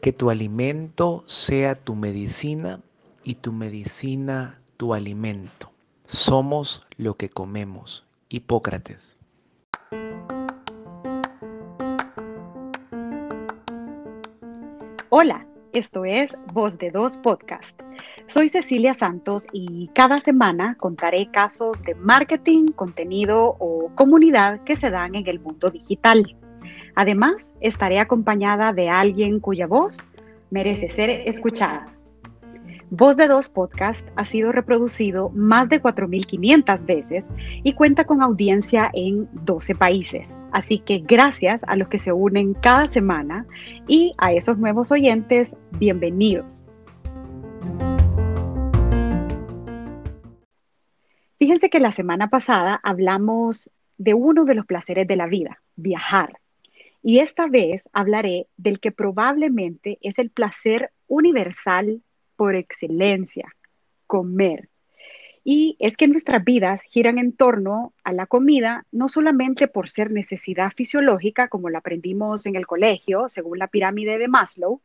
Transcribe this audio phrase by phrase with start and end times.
[0.00, 2.80] Que tu alimento sea tu medicina
[3.24, 5.72] y tu medicina tu alimento.
[6.06, 8.06] Somos lo que comemos.
[8.28, 9.18] Hipócrates.
[15.08, 17.80] Hola, esto es Voz de Dos Podcast.
[18.28, 24.90] Soy Cecilia Santos y cada semana contaré casos de marketing, contenido o comunidad que se
[24.90, 26.36] dan en el mundo digital.
[26.98, 29.98] Además, estaré acompañada de alguien cuya voz
[30.50, 31.86] merece ser escuchada.
[32.90, 37.28] Voz de Dos Podcast ha sido reproducido más de 4.500 veces
[37.62, 40.26] y cuenta con audiencia en 12 países.
[40.50, 43.46] Así que gracias a los que se unen cada semana
[43.86, 46.60] y a esos nuevos oyentes, bienvenidos.
[51.38, 56.40] Fíjense que la semana pasada hablamos de uno de los placeres de la vida, viajar.
[57.08, 62.02] Y esta vez hablaré del que probablemente es el placer universal
[62.36, 63.56] por excelencia,
[64.06, 64.68] comer.
[65.42, 70.10] Y es que nuestras vidas giran en torno a la comida, no solamente por ser
[70.10, 74.82] necesidad fisiológica, como lo aprendimos en el colegio, según la pirámide de Maslow,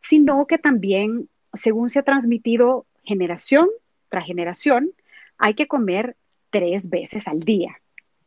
[0.00, 3.68] sino que también, según se ha transmitido generación
[4.08, 4.90] tras generación,
[5.38, 6.16] hay que comer
[6.50, 7.81] tres veces al día.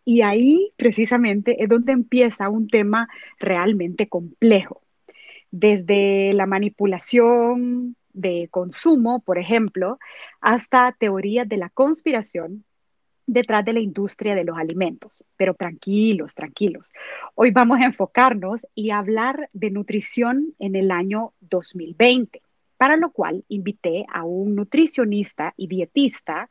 [0.05, 4.81] Y ahí precisamente es donde empieza un tema realmente complejo.
[5.51, 9.99] Desde la manipulación, de consumo, por ejemplo,
[10.41, 12.63] hasta teorías de la conspiración
[13.27, 15.23] detrás de la industria de los alimentos.
[15.35, 16.91] Pero tranquilos, tranquilos.
[17.35, 22.41] Hoy vamos a enfocarnos y hablar de nutrición en el año 2020,
[22.77, 26.49] para lo cual invité a un nutricionista y dietista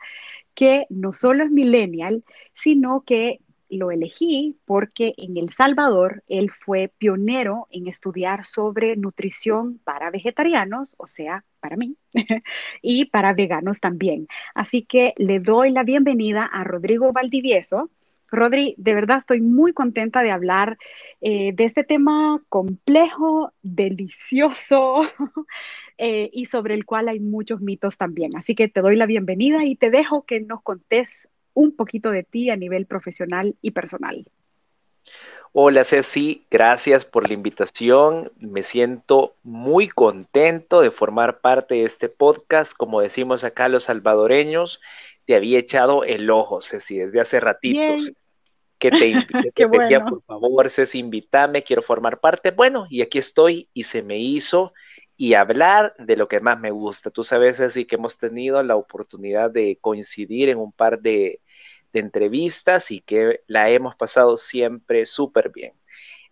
[0.54, 2.24] que no solo es millennial,
[2.54, 9.80] sino que lo elegí porque en El Salvador él fue pionero en estudiar sobre nutrición
[9.84, 11.96] para vegetarianos, o sea, para mí,
[12.82, 14.28] y para veganos también.
[14.54, 17.90] Así que le doy la bienvenida a Rodrigo Valdivieso.
[18.30, 20.78] Rodri, de verdad estoy muy contenta de hablar
[21.20, 25.00] eh, de este tema complejo, delicioso
[25.98, 28.36] eh, y sobre el cual hay muchos mitos también.
[28.36, 32.24] Así que te doy la bienvenida y te dejo que nos contes un poquito de
[32.24, 34.26] ti a nivel profesional y personal.
[35.52, 38.32] Hola Ceci, gracias por la invitación.
[38.38, 42.76] Me siento muy contento de formar parte de este podcast.
[42.76, 44.80] Como decimos acá los salvadoreños,
[45.24, 48.12] te había echado el ojo, Ceci, desde hace ratitos.
[48.78, 49.14] Que te,
[49.54, 52.50] que pedía, por favor, Ceci, invítame, quiero formar parte.
[52.50, 54.72] Bueno, y aquí estoy y se me hizo
[55.16, 57.10] y hablar de lo que más me gusta.
[57.10, 61.40] Tú sabes, Ceci, que hemos tenido la oportunidad de coincidir en un par de,
[61.92, 65.72] de entrevistas y que la hemos pasado siempre súper bien.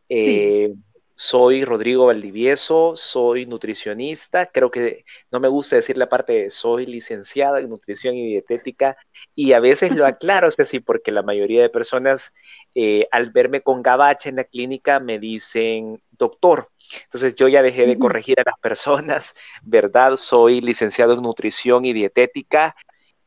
[0.09, 0.75] Eh,
[1.23, 6.85] soy Rodrigo Valdivieso, soy nutricionista, creo que no me gusta decir la parte de soy
[6.85, 8.97] licenciada en nutrición y dietética
[9.37, 12.35] y a veces lo aclaro, es así, porque la mayoría de personas
[12.75, 16.71] eh, al verme con gabacha en la clínica me dicen doctor.
[17.05, 20.17] Entonces yo ya dejé de corregir a las personas, ¿verdad?
[20.17, 22.75] Soy licenciado en nutrición y dietética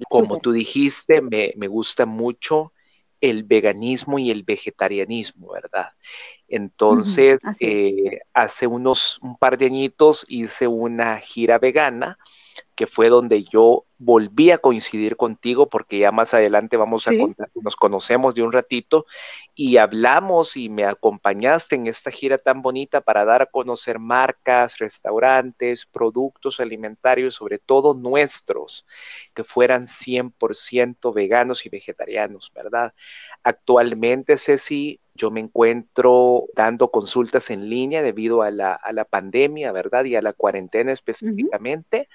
[0.09, 2.73] como tú dijiste, me, gusta mucho
[3.21, 5.89] el veganismo y el vegetarianismo, ¿verdad?
[6.47, 12.17] Entonces, eh, hace unos un par de añitos hice una gira vegana
[12.75, 17.49] que fue donde yo volví a coincidir contigo, porque ya más adelante vamos a contar,
[17.55, 19.05] nos conocemos de un ratito
[19.55, 24.77] y hablamos y me acompañaste en esta gira tan bonita para dar a conocer marcas,
[24.77, 28.85] restaurantes, productos alimentarios, sobre todo nuestros,
[29.33, 32.93] que fueran 100% veganos y vegetarianos, ¿verdad?
[33.43, 39.71] Actualmente, Ceci, yo me encuentro dando consultas en línea debido a la, a la pandemia,
[39.71, 40.03] ¿verdad?
[40.03, 42.09] Y a la cuarentena específicamente.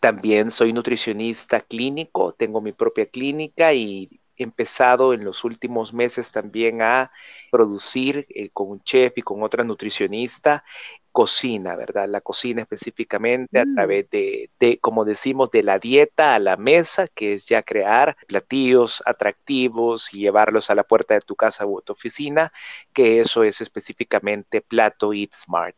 [0.00, 6.32] También soy nutricionista clínico, tengo mi propia clínica y he empezado en los últimos meses
[6.32, 7.10] también a
[7.50, 10.64] producir eh, con un chef y con otra nutricionista
[11.12, 12.08] cocina, ¿verdad?
[12.08, 13.74] La cocina específicamente a mm.
[13.74, 18.16] través de, de, como decimos, de la dieta a la mesa, que es ya crear
[18.26, 22.52] platillos atractivos y llevarlos a la puerta de tu casa u tu oficina,
[22.92, 25.76] que eso es específicamente Plato Eat Smart.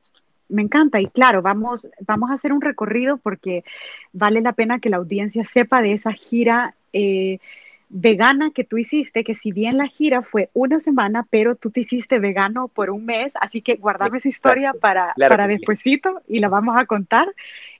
[0.48, 3.64] Me encanta y claro, vamos, vamos a hacer un recorrido porque
[4.12, 7.38] vale la pena que la audiencia sepa de esa gira eh,
[7.88, 11.80] vegana que tú hiciste, que si bien la gira fue una semana, pero tú te
[11.80, 16.48] hiciste vegano por un mes, así que guardame esa historia para, para despuesito y la
[16.48, 17.28] vamos a contar.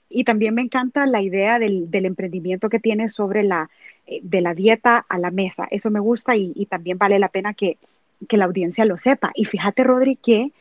[0.09, 3.69] Y también me encanta la idea del, del emprendimiento que tienes sobre la,
[4.05, 5.67] eh, de la dieta a la mesa.
[5.69, 7.77] Eso me gusta y, y también vale la pena que,
[8.29, 9.31] que la audiencia lo sepa.
[9.35, 10.51] Y fíjate, Rodri, que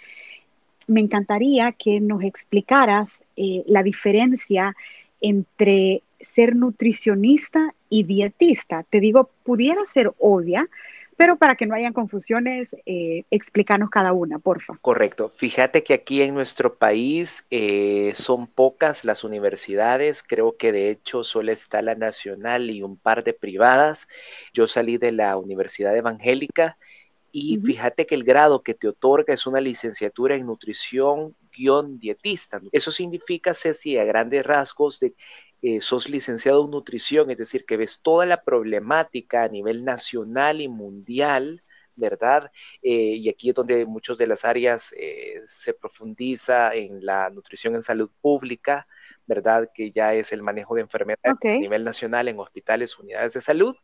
[0.87, 4.75] me encantaría que nos explicaras eh, la diferencia
[5.21, 8.85] entre ser nutricionista y dietista.
[8.89, 10.69] Te digo, pudiera ser obvia,
[11.17, 14.79] pero para que no hayan confusiones, eh, explícanos cada una, porfa.
[14.83, 15.33] Correcto.
[15.35, 21.25] Fíjate que aquí en nuestro país eh, son pocas las universidades, creo que de hecho
[21.25, 24.09] solo está la nacional y un par de privadas.
[24.53, 26.77] Yo salí de la Universidad Evangélica
[27.33, 32.61] y fíjate que el grado que te otorga es una licenciatura en nutrición guion dietista.
[32.73, 35.15] Eso significa, Ceci, a grandes rasgos, de
[35.63, 40.61] eh, sos licenciado en nutrición, es decir, que ves toda la problemática a nivel nacional
[40.61, 41.63] y mundial,
[41.95, 42.51] ¿verdad?
[42.83, 47.75] Eh, y aquí es donde muchas de las áreas eh, se profundiza en la nutrición
[47.75, 48.87] en salud pública,
[49.27, 49.71] ¿verdad?
[49.75, 53.77] Que ya es el manejo de enfermedades a nivel nacional en hospitales, unidades de salud,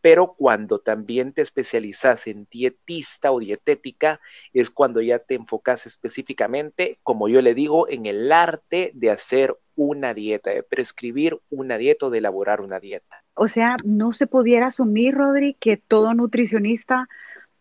[0.00, 4.20] pero cuando también te especializas en dietista o dietética,
[4.52, 9.56] es cuando ya te enfocas específicamente, como yo le digo, en el arte de hacer
[9.76, 13.22] una dieta, de prescribir una dieta o de elaborar una dieta.
[13.34, 17.08] O sea, no se pudiera asumir, Rodri, que todo nutricionista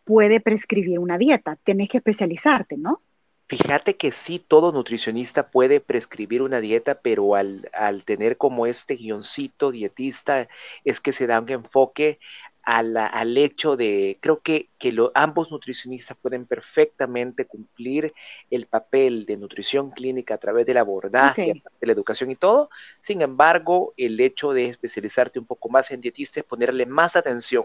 [0.03, 1.57] puede prescribir una dieta.
[1.63, 3.01] Tienes que especializarte, ¿no?
[3.49, 8.95] Fíjate que sí, todo nutricionista puede prescribir una dieta, pero al, al tener como este
[8.95, 10.49] guioncito dietista
[10.83, 12.19] es que se da un enfoque
[12.63, 18.13] al hecho de, creo que, que ambos nutricionistas pueden perfectamente cumplir
[18.49, 22.69] el papel de nutrición clínica a través del abordaje, de la educación y todo.
[22.99, 27.63] Sin embargo, el hecho de especializarte un poco más en dietista es ponerle más atención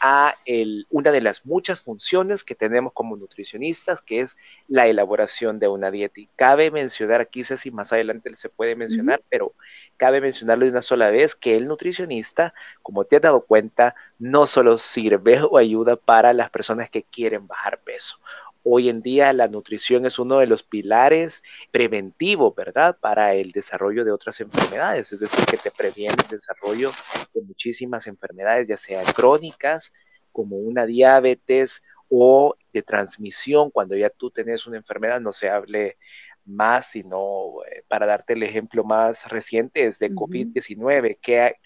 [0.00, 4.36] a el, una de las muchas funciones que tenemos como nutricionistas, que es
[4.68, 6.20] la elaboración de una dieta.
[6.20, 9.54] Y cabe mencionar, sé si más adelante se puede mencionar, pero
[9.96, 14.46] cabe mencionarlo de una sola vez, que el nutricionista, como te has dado cuenta, no
[14.46, 18.16] solo sirve o ayuda para las personas que quieren bajar peso.
[18.64, 22.96] Hoy en día la nutrición es uno de los pilares preventivos, ¿verdad?
[23.00, 26.92] Para el desarrollo de otras enfermedades, es decir, que te previene el desarrollo
[27.32, 29.92] de muchísimas enfermedades, ya sean crónicas,
[30.32, 35.96] como una diabetes o de transmisión, cuando ya tú tenés una enfermedad, no se hable
[36.44, 41.56] más, sino eh, para darte el ejemplo más reciente es de COVID-19, que,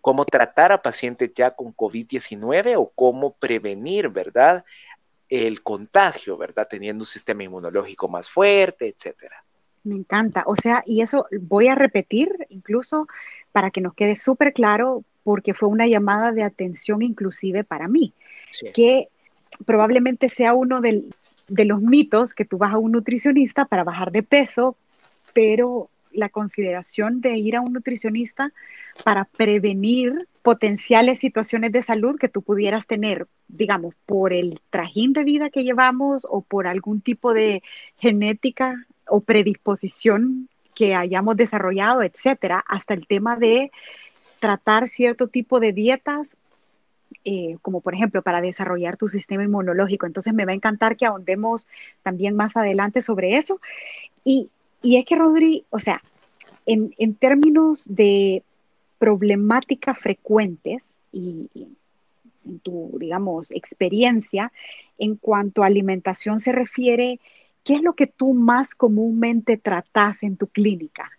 [0.00, 4.64] cómo tratar a pacientes ya con COVID-19 o cómo prevenir, ¿verdad?
[5.28, 6.66] El contagio, ¿verdad?
[6.68, 9.44] Teniendo un sistema inmunológico más fuerte, etcétera.
[9.84, 10.44] Me encanta.
[10.46, 13.06] O sea, y eso voy a repetir incluso
[13.52, 18.12] para que nos quede súper claro, porque fue una llamada de atención inclusive para mí,
[18.74, 19.08] que
[19.64, 21.14] probablemente sea uno del,
[21.48, 24.76] de los mitos que tú vas a un nutricionista para bajar de peso,
[25.32, 28.52] pero la consideración de ir a un nutricionista
[29.02, 35.24] para prevenir potenciales situaciones de salud que tú pudieras tener, digamos, por el trajín de
[35.24, 37.62] vida que llevamos o por algún tipo de
[37.98, 43.70] genética o predisposición que hayamos desarrollado, etcétera, hasta el tema de
[44.38, 46.36] tratar cierto tipo de dietas
[47.24, 50.06] eh, como por ejemplo para desarrollar tu sistema inmunológico.
[50.06, 51.66] Entonces me va a encantar que ahondemos
[52.02, 53.60] también más adelante sobre eso.
[54.24, 54.50] Y,
[54.82, 56.02] es que, Rodri, o sea,
[56.66, 58.42] en, términos de
[58.98, 61.48] problemáticas frecuentes y,
[62.44, 64.52] en tu, digamos, experiencia
[64.98, 67.18] en cuanto a alimentación se refiere,
[67.64, 71.10] ¿qué es lo que tú más comúnmente tratas en tu clínica?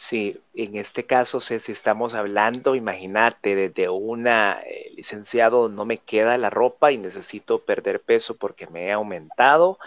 [0.00, 6.38] Sí, en este caso, si estamos hablando, imagínate, desde una eh, licenciado no me queda
[6.38, 9.78] la ropa y necesito perder peso porque me he aumentado,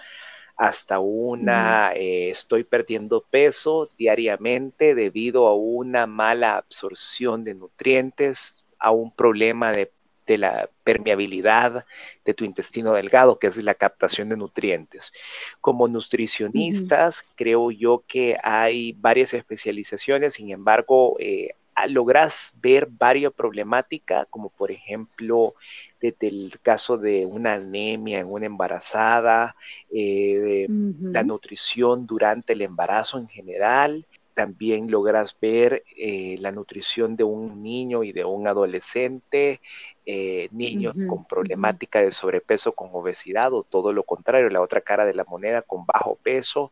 [0.58, 8.92] hasta una eh, estoy perdiendo peso diariamente debido a una mala absorción de nutrientes, a
[8.92, 9.94] un problema de
[10.32, 11.86] de la permeabilidad
[12.24, 15.12] de tu intestino delgado, que es la captación de nutrientes.
[15.60, 21.50] Como nutricionistas, creo yo que hay varias especializaciones, sin embargo, eh,
[21.88, 25.56] logras ver varias problemáticas, como por ejemplo,
[26.00, 29.56] desde el caso de una anemia en una embarazada,
[29.92, 37.24] eh, la nutrición durante el embarazo en general, también logras ver eh, la nutrición de
[37.24, 39.62] un niño y de un adolescente,
[40.06, 45.06] eh, niños con problemática de sobrepeso, con obesidad o todo lo contrario, la otra cara
[45.06, 46.72] de la moneda con bajo peso,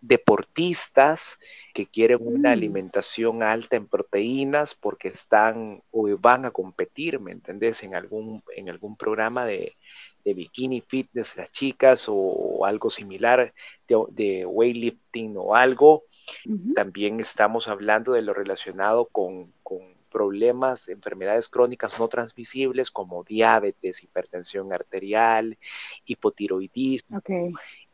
[0.00, 1.38] deportistas
[1.72, 2.52] que quieren una mm.
[2.52, 7.82] alimentación alta en proteínas porque están o van a competir, ¿me entendés?
[7.82, 9.76] En algún, en algún programa de,
[10.24, 13.52] de bikini fitness, las chicas o algo similar
[13.86, 16.04] de, weightlifting o algo.
[16.74, 19.52] También estamos hablando de lo relacionado con,
[20.10, 25.58] problemas, enfermedades crónicas no transmisibles como diabetes, hipertensión arterial,
[26.04, 27.20] hipotiroidismo.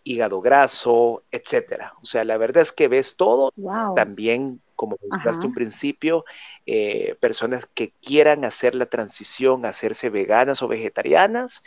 [0.04, 1.94] hígado graso, etcétera.
[2.02, 3.52] O sea, la verdad es que ves todo.
[3.96, 6.26] También, como mencionaste un principio,
[6.66, 11.62] eh, personas que quieran hacer la transición, hacerse veganas o vegetarianas,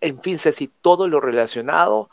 [0.00, 2.10] en fin, si todo lo relacionado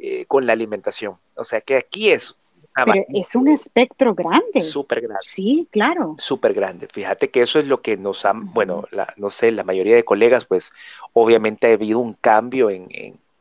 [0.00, 1.16] eh, con la alimentación.
[1.36, 2.36] O sea, que aquí es
[2.74, 4.60] pero es un espectro grande.
[4.60, 5.22] Súper grande.
[5.22, 6.16] Sí, claro.
[6.18, 6.88] Súper grande.
[6.90, 8.84] Fíjate que eso es lo que nos han, bueno,
[9.16, 10.72] no sé, la mayoría de colegas, pues
[11.12, 12.88] obviamente ha habido un cambio en,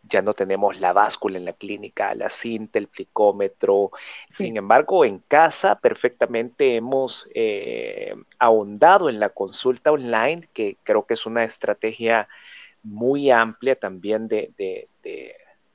[0.03, 3.91] ya no tenemos la báscula en la clínica, la cinta, el plicómetro.
[4.27, 11.13] Sin embargo, en casa perfectamente hemos eh, ahondado en la consulta online, que creo que
[11.13, 12.27] es una estrategia
[12.83, 14.89] muy amplia también de, de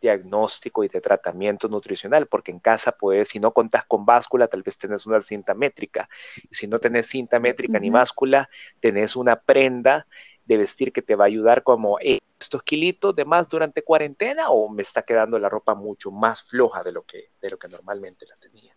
[0.00, 4.62] diagnóstico y de tratamiento nutricional, porque en casa puedes, si no contas con báscula, tal
[4.62, 6.08] vez tenés una cinta métrica.
[6.50, 8.48] si no tenés cinta métrica ni báscula,
[8.80, 10.06] tenés una prenda
[10.44, 14.68] de vestir que te va a ayudar como estos kilitos de más durante cuarentena o
[14.68, 18.26] me está quedando la ropa mucho más floja de lo que, de lo que normalmente
[18.26, 18.76] la tenía.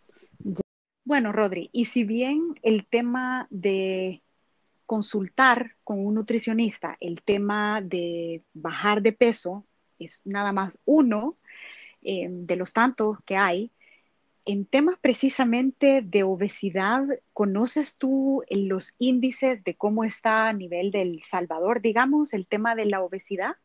[1.03, 4.23] Bueno, Rodri, y si bien el tema de
[4.89, 9.67] consultar con un nutricionista, el tema de bajar de peso
[9.99, 11.37] es nada más uno
[12.01, 13.71] eh, de los tantos que hay.
[14.45, 17.03] En temas precisamente de obesidad,
[17.33, 22.85] ¿conoces tú los índices de cómo está a nivel del Salvador, digamos, el tema de
[22.85, 23.57] la obesidad?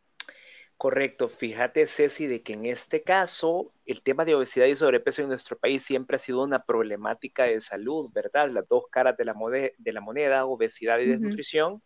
[0.76, 5.28] Correcto, fíjate Ceci de que en este caso el tema de obesidad y sobrepeso en
[5.28, 8.50] nuestro país siempre ha sido una problemática de salud, ¿verdad?
[8.50, 9.34] Las dos caras de la,
[9.78, 11.80] de la moneda, obesidad y desnutrición.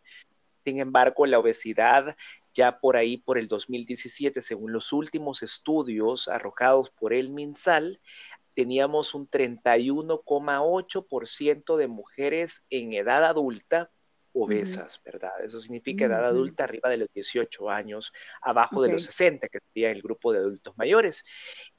[0.65, 2.15] Sin embargo, la obesidad
[2.53, 8.01] ya por ahí, por el 2017, según los últimos estudios arrojados por el MinSal,
[8.55, 13.91] teníamos un 31,8% de mujeres en edad adulta
[14.33, 15.43] obesas, ¿verdad?
[15.43, 19.91] Eso significa edad adulta arriba de los 18 años, abajo de los 60, que sería
[19.91, 21.25] el grupo de adultos mayores.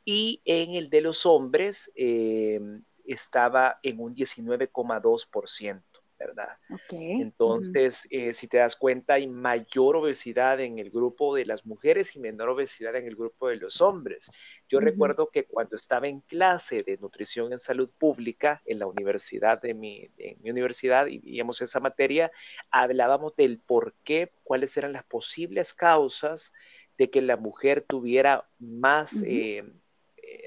[0.04, 5.82] Y en el de los hombres em, estaba en un 19,2%.
[6.20, 6.58] ¿Verdad?
[6.90, 12.14] Entonces, eh, si te das cuenta, hay mayor obesidad en el grupo de las mujeres
[12.14, 14.30] y menor obesidad en el grupo de los hombres.
[14.68, 19.62] Yo recuerdo que cuando estaba en clase de nutrición en salud pública en la universidad
[19.62, 20.10] de mi,
[20.42, 22.30] mi universidad y veíamos esa materia,
[22.70, 26.52] hablábamos del por qué, cuáles eran las posibles causas
[26.98, 29.24] de que la mujer tuviera más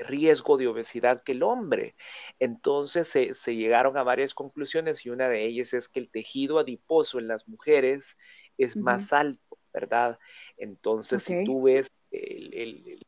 [0.06, 1.96] riesgo de obesidad que el hombre.
[2.40, 7.20] Entonces se, llegaron a varias conclusiones y una de ellas es que el tejido adiposo
[7.20, 8.18] en las mujeres
[8.58, 10.20] es más alto, ¿verdad?
[10.58, 11.92] Entonces, si tú ves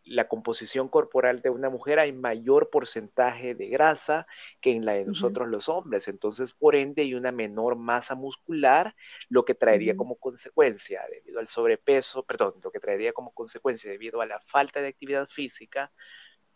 [0.04, 4.26] la composición corporal de una mujer, hay mayor porcentaje de grasa
[4.62, 6.08] que en la de nosotros los hombres.
[6.08, 8.96] Entonces, por ende, hay una menor masa muscular,
[9.30, 14.22] lo que traería como consecuencia, debido al sobrepeso, perdón, lo que traería como consecuencia debido
[14.22, 15.92] a la falta de actividad física,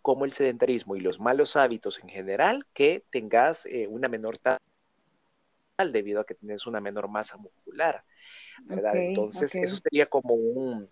[0.10, 4.58] como el sedentarismo y los malos hábitos en general, que tengas eh, una menor tasa
[5.78, 8.04] debido a que tienes una menor masa muscular,
[8.64, 8.98] ¿verdad?
[8.98, 10.90] Entonces, eso sería como un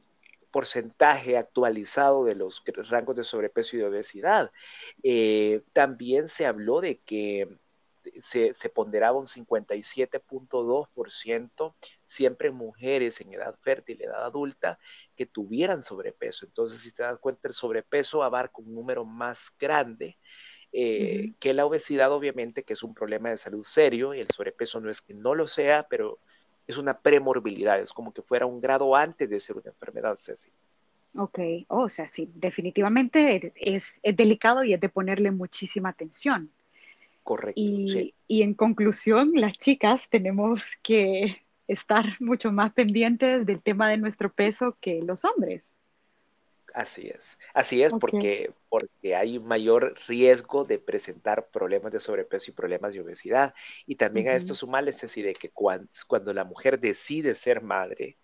[0.51, 4.51] porcentaje actualizado de los rangos de sobrepeso y de obesidad.
[5.01, 7.49] Eh, también se habló de que
[8.21, 11.73] se, ponderaba un 57.2%
[12.05, 14.77] siempre mujeres en edad fértil, edad adulta,
[15.15, 16.45] que tuvieran sobrepeso.
[16.45, 20.17] Entonces, si te das cuenta, el sobrepeso abarca un número más grande
[20.71, 24.79] eh, que la obesidad, obviamente, que es un problema de salud serio, y el sobrepeso
[24.79, 26.19] no es que no lo sea, pero
[26.67, 30.51] es una premorbilidad, es como que fuera un grado antes de ser una enfermedad, Ceci.
[31.15, 36.51] Ok, oh, o sea, sí, definitivamente es, es, delicado y es de ponerle muchísima atención.
[37.27, 37.59] Correcto.
[37.59, 44.31] Y, en conclusión, las chicas tenemos que estar mucho más pendientes del tema de nuestro
[44.31, 45.75] peso que los hombres.
[46.73, 52.53] Así es, así es porque, porque hay mayor riesgo de presentar problemas de sobrepeso y
[52.53, 53.53] problemas de obesidad.
[53.85, 57.61] Y también a esto sumarle es decir, de que cuando, cuando, la mujer decide ser
[57.61, 58.15] madre,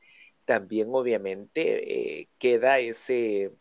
[0.45, 3.51] también obviamente eh, queda ese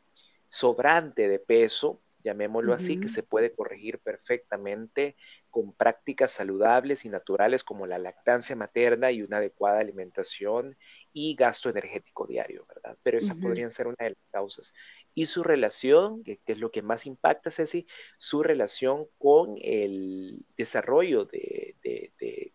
[0.46, 5.16] sobrante de peso llamémoslo así, que se puede corregir perfectamente
[5.50, 10.78] con prácticas saludables y naturales como la lactancia materna y una adecuada alimentación
[11.12, 12.96] y gasto energético diario, ¿verdad?
[13.02, 14.72] Pero esas podrían ser una de las causas.
[15.14, 17.86] Y su relación, que, es lo que más impacta, Ceci,
[18.16, 21.76] su relación con el desarrollo de,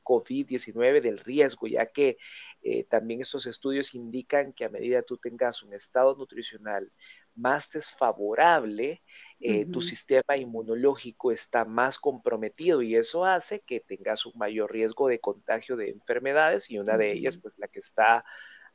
[0.04, 2.18] COVID-19, del riesgo, ya que
[2.62, 6.92] eh, también estos estudios indican que a medida tú tengas un estado nutricional
[7.36, 9.04] más desfavorable,
[9.40, 15.08] eh, tu sistema inmunológico está más comprometido y eso hace que tengas un mayor riesgo
[15.08, 18.26] de contagio de enfermedades y una de ellas, pues la que está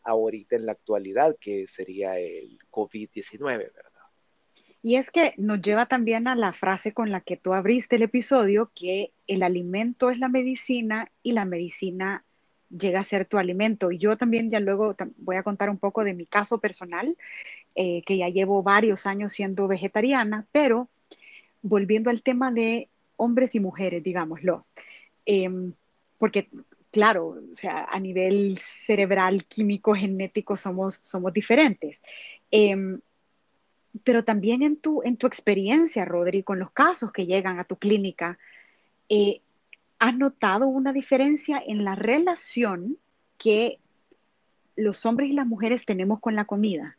[0.05, 3.93] ahorita en la actualidad, que sería el COVID-19, ¿verdad?
[4.85, 8.03] Y es que nos lleva también a la frase con la que tú abriste el
[8.03, 12.25] episodio, que el alimento es la medicina y la medicina
[12.69, 13.93] llega a ser tu alimento.
[13.93, 17.17] Y yo también ya luego voy a contar un poco de mi caso personal,
[17.75, 20.89] eh, que ya llevo varios años siendo vegetariana, pero
[21.63, 24.67] volviendo al tema de hombres y mujeres, digámoslo,
[25.27, 25.73] em,
[26.19, 26.49] porque
[26.93, 32.03] claro, o sea, a nivel cerebral, químico, genético somos, somos diferentes.
[32.51, 33.01] Em,
[34.05, 37.77] pero también en tu, en tu experiencia, Rodri, con los casos que llegan a tu
[37.77, 38.39] clínica,
[39.09, 39.41] eh,
[39.99, 42.99] ¿has notado una diferencia en la relación
[43.39, 43.79] que
[44.77, 46.97] los hombres y las mujeres tenemos con la comida?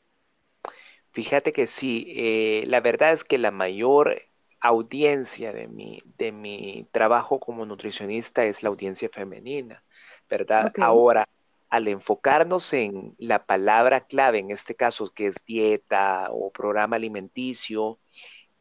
[1.13, 4.19] Fíjate que sí, eh, la verdad es que la mayor
[4.59, 9.83] audiencia de mi, de mi trabajo como nutricionista es la audiencia femenina,
[10.27, 10.73] ¿verdad?
[10.79, 11.29] Ahora,
[11.69, 17.99] al enfocarnos en la palabra clave, en este caso que es dieta o programa alimenticio,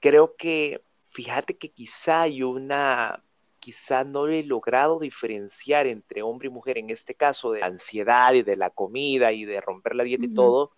[0.00, 3.22] creo que, fíjate que quizá hay una,
[3.60, 8.34] quizá no he logrado diferenciar entre hombre y mujer, en este caso de la ansiedad
[8.34, 10.72] y de la comida y de romper la dieta y todo,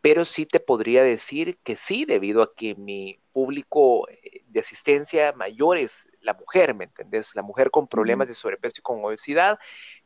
[0.00, 5.32] pero sí te podría decir que sí, debido a que mi público eh, de asistencia
[5.32, 7.34] mayor es la mujer, ¿me entendés?
[7.34, 9.58] La mujer con problemas de sobrepeso y con obesidad.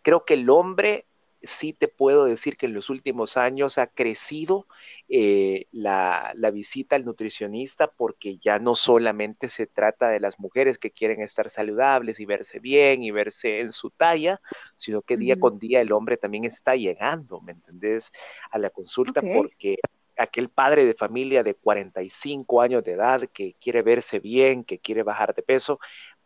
[0.02, 1.06] Creo que el hombre
[1.42, 4.66] sí te puedo decir que en los últimos años ha crecido
[5.08, 10.90] eh, la, visita al nutricionista porque ya no solamente se trata de las mujeres que
[10.90, 14.40] quieren estar saludables y verse bien y verse en su talla,
[14.76, 18.12] sino que día con día el hombre también está llegando, ¿me entendés?
[18.50, 19.78] A la consulta porque
[20.16, 25.02] aquel padre de familia de 45 años de edad que quiere verse bien, que quiere
[25.02, 25.80] bajar de peso,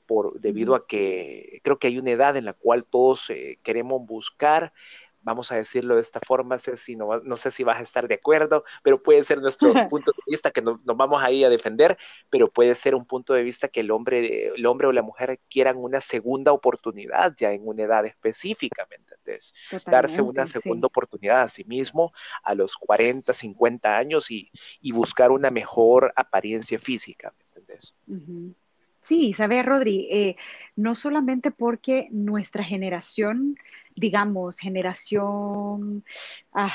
[0.07, 4.07] por, debido a que creo que hay una edad en la cual todos eh, queremos
[4.07, 4.73] buscar
[5.27, 8.15] vamos a decirlo de esta forma, Ceci, no, no sé si vas a estar de
[8.15, 11.99] acuerdo, pero puede ser nuestro punto de vista que nos vamos ahí a defender,
[12.31, 15.41] pero puede ser un punto de vista que el hombre, el hombre o la mujer
[15.51, 19.53] quieran una segunda oportunidad ya en una edad específica, ¿me entendés?
[19.85, 22.13] Darse una segunda oportunidad a sí mismo
[22.45, 24.51] a los 40, 50 años y,
[24.93, 27.95] buscar una mejor apariencia física, ¿me entendés?
[29.03, 30.37] Sí, sabes, Rodri, eh,
[30.75, 33.57] no solamente porque nuestra generación
[33.97, 36.05] digamos, generación
[36.53, 36.75] ah,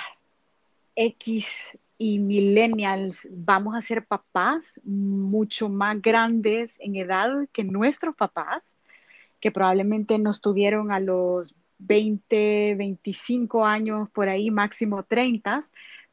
[0.95, 8.75] X y millennials vamos a ser papás mucho más grandes en edad que nuestros papás,
[9.39, 15.61] que probablemente nos tuvieron a los 20, 25 años, por ahí máximo 30.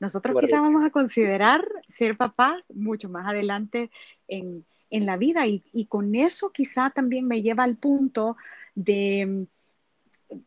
[0.01, 3.91] Nosotros quizás vamos a considerar ser papás mucho más adelante
[4.29, 8.37] en, la vida y, y, con eso quizá también me lleva al punto
[8.75, 9.47] de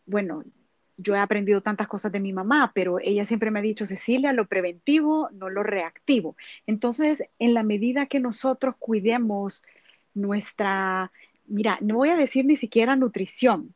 [0.05, 0.43] bueno,
[0.97, 4.33] yo he aprendido tantas cosas de mi mamá, pero ella siempre me ha dicho, Cecilia,
[4.33, 6.35] lo preventivo, no lo reactivo.
[6.67, 9.63] Entonces, en la medida que nosotros cuidemos
[10.13, 11.11] nuestra,
[11.47, 13.73] mira, no voy a decir ni siquiera nutrición,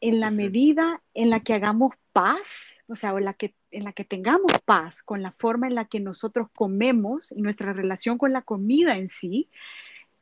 [0.00, 3.92] en la medida en la que hagamos paz, o sea, en la que, en la
[3.92, 8.32] que tengamos paz con la forma en la que nosotros comemos y nuestra relación con
[8.32, 9.48] la comida en sí,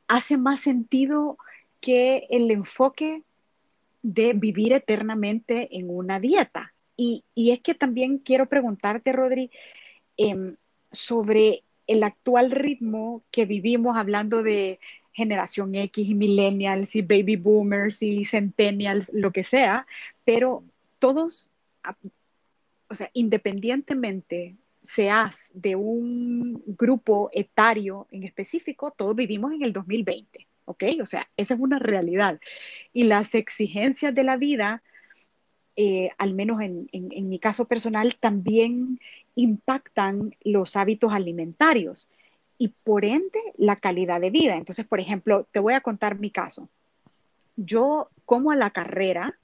[0.07, 1.37] hace más sentido
[1.81, 3.23] que el enfoque
[4.03, 6.73] de vivir eternamente en una dieta.
[6.95, 9.49] Y, es que también quiero preguntarte, Rodri,
[10.17, 10.55] em,
[10.91, 14.79] sobre el actual ritmo que vivimos hablando de
[15.13, 19.87] generación X y millennials y baby boomers y centennials, lo que sea,
[20.25, 20.63] pero
[20.99, 21.49] todos,
[22.89, 30.47] o sea, independientemente seas de un grupo etario en específico, todos vivimos en el 2020.
[30.65, 30.83] ¿Ok?
[31.01, 32.39] O sea, esa es una realidad.
[32.93, 34.83] Y las exigencias de la vida,
[35.75, 36.89] eh, al menos en,
[37.29, 38.99] mi caso personal, también
[39.35, 42.07] impactan los hábitos alimentarios
[42.57, 44.55] y por ende la calidad de vida.
[44.55, 46.69] Entonces, por ejemplo, te voy a contar mi caso.
[47.55, 49.37] Yo como a la carrera,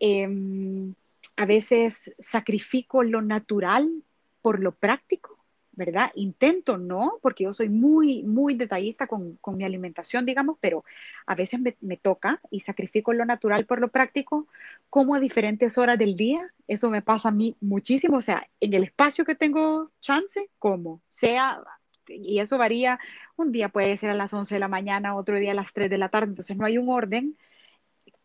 [0.00, 0.94] em,
[1.36, 4.02] a veces sacrifico lo natural
[4.42, 5.35] por lo práctico
[5.76, 6.10] ¿verdad?
[6.14, 10.84] Intento no, porque yo soy muy, muy detallista con, mi alimentación, digamos, pero
[11.26, 14.48] a veces me, toca y sacrifico lo natural por lo práctico,
[14.90, 18.74] como a diferentes horas del día, eso me pasa a mí muchísimo, o sea, en
[18.74, 21.62] el espacio que tengo chance, como, sea,
[22.08, 22.98] y eso varía,
[23.36, 25.90] un día puede ser a las 11 de la mañana, otro día a las 3
[25.90, 27.36] de la tarde, entonces no hay un orden.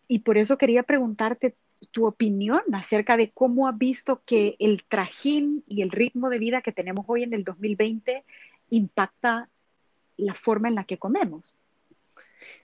[0.07, 1.55] Y por eso quería preguntarte
[1.89, 6.61] tu opinión acerca de cómo has visto que el trajín y el ritmo de vida
[6.61, 8.23] que tenemos hoy en el 2020
[8.69, 9.49] impacta
[10.17, 11.55] la forma en la que comemos.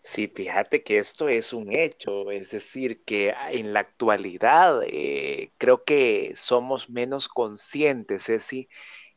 [0.01, 5.84] Sí, fíjate que esto es un hecho, es decir, que en la actualidad eh, creo
[5.84, 8.67] que somos menos conscientes, es decir,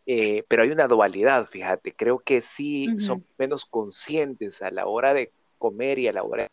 [0.07, 5.15] eh, pero hay una dualidad, fíjate, creo que sí son menos conscientes a la hora
[5.15, 6.51] de comer y a la hora de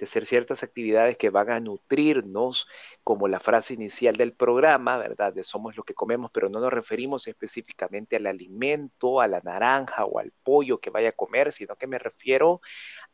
[0.00, 2.66] hacer ciertas actividades que van a nutrirnos,
[3.04, 5.32] como la frase inicial del programa, ¿verdad?
[5.32, 10.04] De somos lo que comemos, pero no nos referimos específicamente al alimento, a la naranja
[10.04, 12.60] o al pollo que vaya a comer, sino que me refiero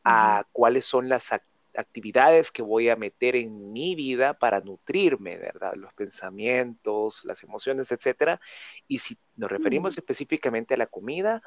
[0.04, 1.32] a cuáles son las
[1.76, 5.74] actividades que voy a meter en mi vida para nutrirme, ¿verdad?
[5.74, 8.40] Los pensamientos, las emociones, etcétera.
[8.88, 10.00] Y si nos referimos mm.
[10.00, 11.42] específicamente a la comida,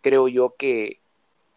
[0.00, 1.00] creo yo que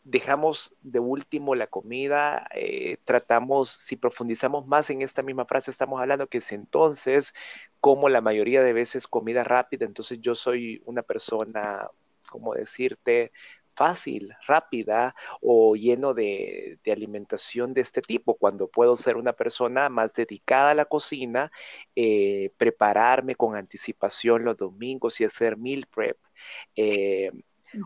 [0.07, 5.99] dejamos de último la comida, eh, tratamos, si profundizamos más en esta misma frase, estamos
[5.99, 7.33] hablando que es entonces,
[7.81, 11.89] como la mayoría de veces comida rápida, entonces yo soy una persona,
[12.29, 13.33] como decirte,
[13.75, 20.13] fácil, rápida o lleno de, alimentación de este tipo, cuando puedo ser una persona más
[20.13, 21.51] dedicada a la cocina,
[21.95, 26.17] eh, prepararme con anticipación los domingos y hacer meal prep.
[26.75, 27.31] Eh,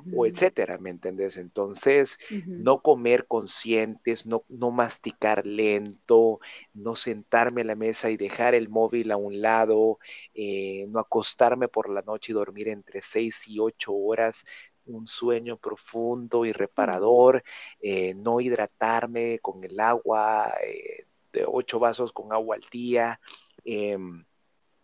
[0.10, 1.38] o etcétera, ¿me entendés?
[1.38, 2.18] Entonces,
[2.56, 6.40] no comer conscientes, no, no masticar lento,
[6.74, 10.00] no sentarme a la mesa y dejar el móvil a un lado,
[10.34, 14.46] eh, no acostarme por la noche y dormir entre seis y ocho horas,
[14.86, 17.44] un sueño profundo y reparador,
[17.82, 23.20] eh, no hidratarme con el agua, eh, de ocho vasos con agua al día.
[23.64, 24.26] Em,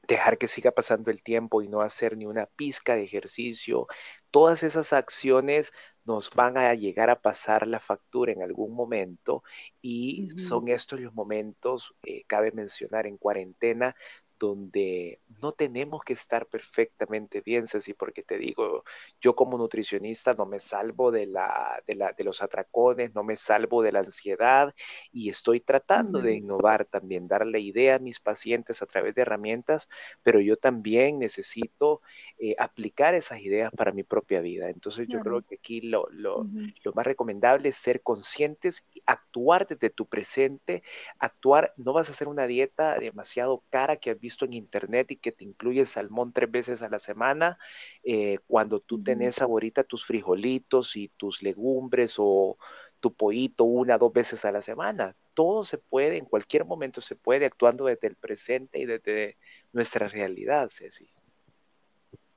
[0.08, 3.88] dejar que siga pasando el tiempo y no hacer ni una pizca de ejercicio,
[4.32, 5.72] todas esas acciones
[6.06, 9.44] nos van a llegar a pasar la factura en algún momento
[9.82, 13.96] y son estos los momentos, eh, cabe mencionar, en cuarentena,
[14.40, 18.84] donde no tenemos que estar perfectamente bien, Ceci, porque te digo,
[19.22, 23.36] yo como nutricionista no me salvo de, la, de, la, de los atracones, no me
[23.36, 24.74] salvo de la ansiedad
[25.12, 29.90] y estoy tratando de innovar también, darle idea a mis pacientes a través de herramientas,
[30.24, 32.02] pero yo también necesito
[32.40, 34.70] eh, aplicar esas ideas para mi propia vida.
[34.70, 36.46] Entonces yo creo que aquí lo, lo,
[36.84, 40.84] lo más recomendable es ser conscientes, actuar desde tu presente,
[41.20, 45.32] actuar, no vas a hacer una dieta demasiado cara que visto en internet y que
[45.32, 47.58] te incluye salmón tres veces a la semana,
[48.04, 52.58] eh, cuando tú tenés ahorita tus frijolitos y tus legumbres o
[53.00, 55.16] tu pollito una, dos veces a la semana.
[55.34, 59.38] Todo se puede, en cualquier momento se puede, actuando desde el presente y desde
[59.72, 61.10] nuestra realidad, Ceci.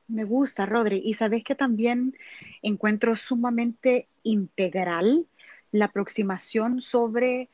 [0.06, 1.00] Me gusta, Rodri.
[1.04, 2.16] Y sabes que también
[2.62, 5.26] encuentro sumamente integral
[5.72, 7.48] la aproximación sobre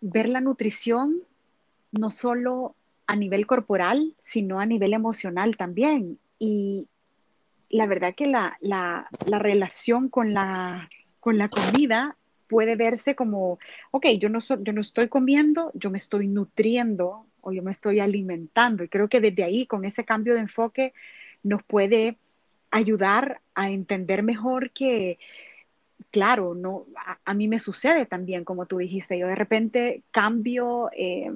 [0.00, 1.22] ver la nutrición
[1.92, 2.74] no solo
[3.06, 6.18] a nivel corporal, sino a nivel emocional también.
[6.38, 6.88] Y
[7.68, 8.58] la verdad que la,
[9.20, 10.88] relación con la,
[11.20, 12.16] con la comida
[12.48, 13.58] puede verse como,
[13.90, 18.00] ok, yo no, yo no estoy comiendo, yo me estoy nutriendo o yo me estoy
[18.00, 18.84] alimentando.
[18.84, 20.92] Y creo que desde ahí, con ese cambio de enfoque,
[21.42, 22.18] nos puede
[22.70, 25.18] ayudar a entender mejor que,
[26.12, 26.86] claro, no,
[27.24, 31.32] a, mí me sucede también, como tú dijiste, yo de repente cambio, eh,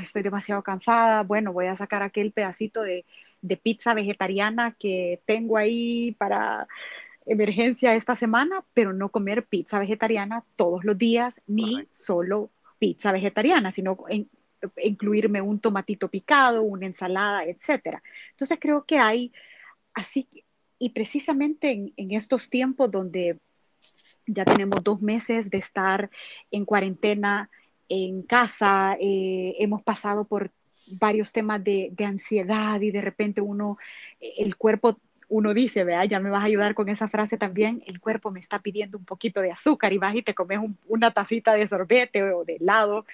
[0.00, 3.04] estoy demasiado cansada, bueno, voy a sacar aquel pedacito de,
[3.62, 6.68] pizza vegetariana que tengo ahí para
[7.26, 13.72] emergencia esta semana, pero no comer pizza vegetariana todos los días, ni solo pizza vegetariana,
[13.72, 13.98] sino
[14.76, 18.00] incluirme un tomatito picado, una ensalada, etc.
[18.30, 19.32] Entonces creo que hay
[19.92, 20.28] así,
[20.78, 23.40] y precisamente en estos tiempos donde
[24.32, 26.10] ya tenemos dos meses de estar
[26.50, 27.50] en cuarentena,
[27.88, 30.50] en casa, eh, hemos pasado por
[30.86, 33.78] varios temas de, ansiedad y de repente uno,
[34.20, 38.00] el cuerpo, uno dice, vea, ya me vas a ayudar con esa frase también, el
[38.00, 41.54] cuerpo me está pidiendo un poquito de azúcar y vas y te comes una tacita
[41.54, 43.06] de sorbete o de helado.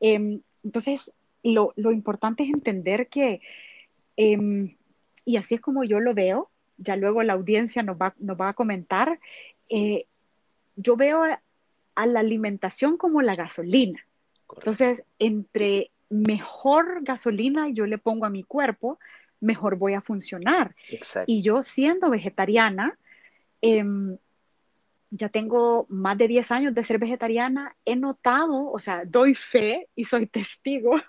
[0.00, 1.12] Em, entonces,
[1.42, 3.40] lo, importante es entender que,
[4.16, 4.76] em,
[5.24, 8.50] y así es como yo lo veo, ya luego la audiencia nos va, nos va
[8.50, 9.18] a comentar,
[9.68, 10.06] eh,
[10.76, 11.22] yo veo
[11.94, 14.06] a la alimentación como la gasolina.
[14.54, 18.98] Entonces, entre mejor gasolina yo le pongo a mi cuerpo,
[19.40, 20.74] mejor voy a funcionar.
[21.26, 22.98] Y yo siendo vegetariana,
[23.60, 24.18] em,
[25.10, 29.88] ya tengo más de 10 años de ser vegetariana, he notado, o sea, doy fe
[29.94, 31.00] y soy testigo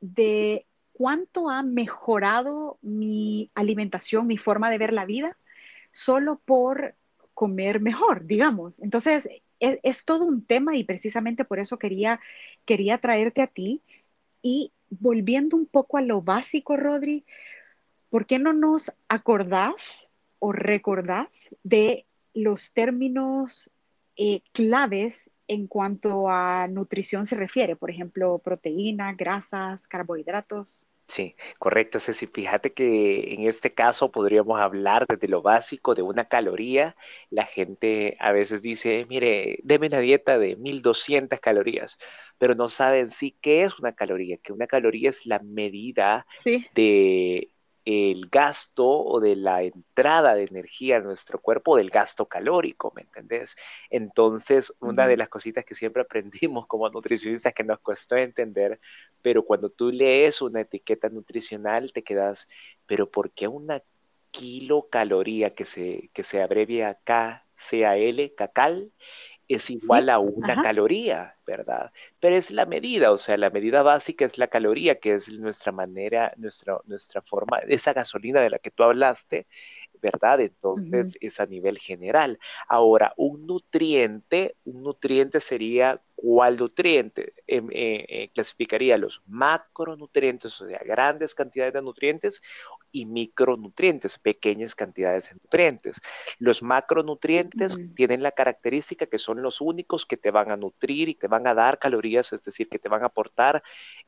[0.00, 5.36] de cuánto ha mejorado mi alimentación, mi forma de ver la vida,
[5.92, 6.94] solo por
[7.40, 8.78] comer mejor, digamos.
[8.80, 9.26] Entonces,
[9.60, 12.20] es, todo un tema y precisamente por eso quería,
[12.66, 13.80] quería traerte a ti.
[14.42, 17.24] Y volviendo un poco a lo básico, Rodri,
[18.10, 23.70] ¿por qué no nos acordás o recordás de los términos
[24.16, 27.74] eh, claves en cuanto a nutrición se refiere?
[27.74, 30.86] Por ejemplo, proteína, grasas, carbohidratos.
[31.10, 32.28] Sí, correcto, Ceci.
[32.28, 36.94] Fíjate que en este caso podríamos hablar desde lo básico de una caloría.
[37.30, 41.98] La gente a veces dice, mire, deme una dieta de 1200 calorías,
[42.38, 46.26] pero no saben sí qué es una caloría, que una caloría es la medida
[46.76, 47.49] de
[47.84, 53.02] el gasto o de la entrada de energía a nuestro cuerpo del gasto calórico, ¿me
[53.02, 53.56] entendés?
[53.90, 58.80] Entonces, una de las cositas que siempre aprendimos como nutricionistas que nos costó entender,
[59.22, 62.48] pero cuando tú lees una etiqueta nutricional te quedas,
[62.86, 63.82] pero ¿por qué una
[64.30, 68.92] kilocaloría que se, que se abrevia KCAL, CACAL,
[69.54, 71.90] es igual a una caloría, ¿verdad?
[72.20, 75.72] Pero es la medida, o sea, la medida básica es la caloría, que es nuestra
[75.72, 79.46] manera, nuestra, nuestra forma, esa gasolina de la que tú hablaste,
[80.00, 80.40] ¿verdad?
[80.40, 82.38] Entonces es a nivel general.
[82.68, 90.68] Ahora, un nutriente, un nutriente sería cuál nutriente em, eh, eh, clasificaría los macronutrientes, o
[90.68, 92.42] sea, grandes cantidades de nutrientes,
[92.92, 96.00] y micronutrientes, pequeñas cantidades de nutrientes.
[96.38, 101.14] Los macronutrientes tienen la característica que son los únicos que te van a nutrir y
[101.14, 103.62] te van a dar calorías, es decir, que te van a aportar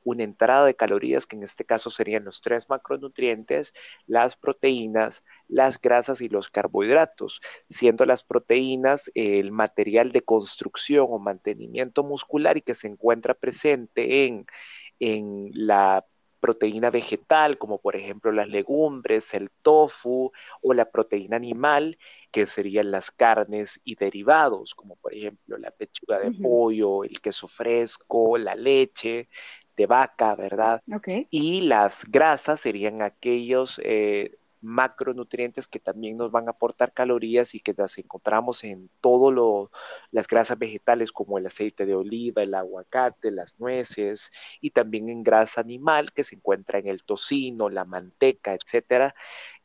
[0.05, 3.73] una entrada de calorías, que en este caso serían los tres macronutrientes,
[4.07, 11.19] las proteínas, las grasas y los carbohidratos, siendo las proteínas el material de construcción o
[11.19, 14.47] mantenimiento muscular y que se encuentra presente en,
[14.99, 16.05] en la
[16.43, 21.97] proteína vegetal, como por ejemplo las legumbres, el tofu, o la proteína animal,
[22.33, 27.47] que serían las carnes y derivados, como por ejemplo la pechuga de pollo, el queso
[27.47, 29.29] fresco, la leche
[29.77, 30.83] de vaca, ¿verdad?
[31.31, 37.61] Y las grasas serían aquellos eh, macronutrientes que también nos van a aportar calorías y
[37.61, 39.69] que las encontramos en todas
[40.11, 45.23] las grasas vegetales como el aceite de oliva, el aguacate, las nueces y también en
[45.23, 49.15] grasa animal que se encuentra en el tocino, la manteca, etcétera.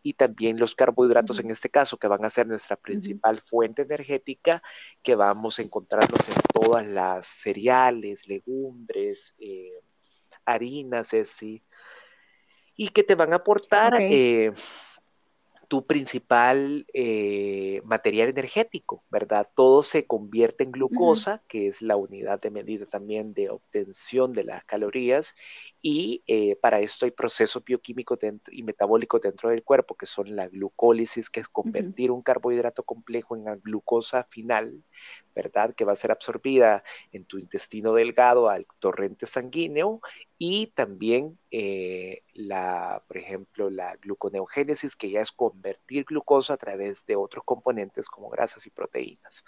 [0.03, 4.63] Y también los carbohidratos en este caso, que van a ser nuestra principal fuente energética,
[5.03, 9.81] que vamos a encontrarnos en todas las cereales, legumbres, eh,
[10.45, 11.13] harinas,
[12.77, 14.53] y que te van a aportar eh,
[15.67, 19.47] tu principal eh, material energético, ¿verdad?
[19.55, 24.45] Todo se convierte en glucosa, que es la unidad de medida también de obtención de
[24.45, 25.35] las calorías,
[25.89, 28.19] y eh, para esto hay procesos bioquímicos
[28.51, 33.37] y metabólicos dentro del cuerpo, que son la glucólisis, que es convertir un carbohidrato complejo
[33.37, 34.83] en la glucosa final,
[35.33, 35.73] ¿verdad?
[35.73, 40.01] Que va a ser absorbida en tu intestino delgado al torrente sanguíneo
[40.37, 47.05] y también eh, la, por ejemplo, la gluconeogénesis, que ya es convertir glucosa a través
[47.05, 49.45] de otros componentes como grasas y proteínas.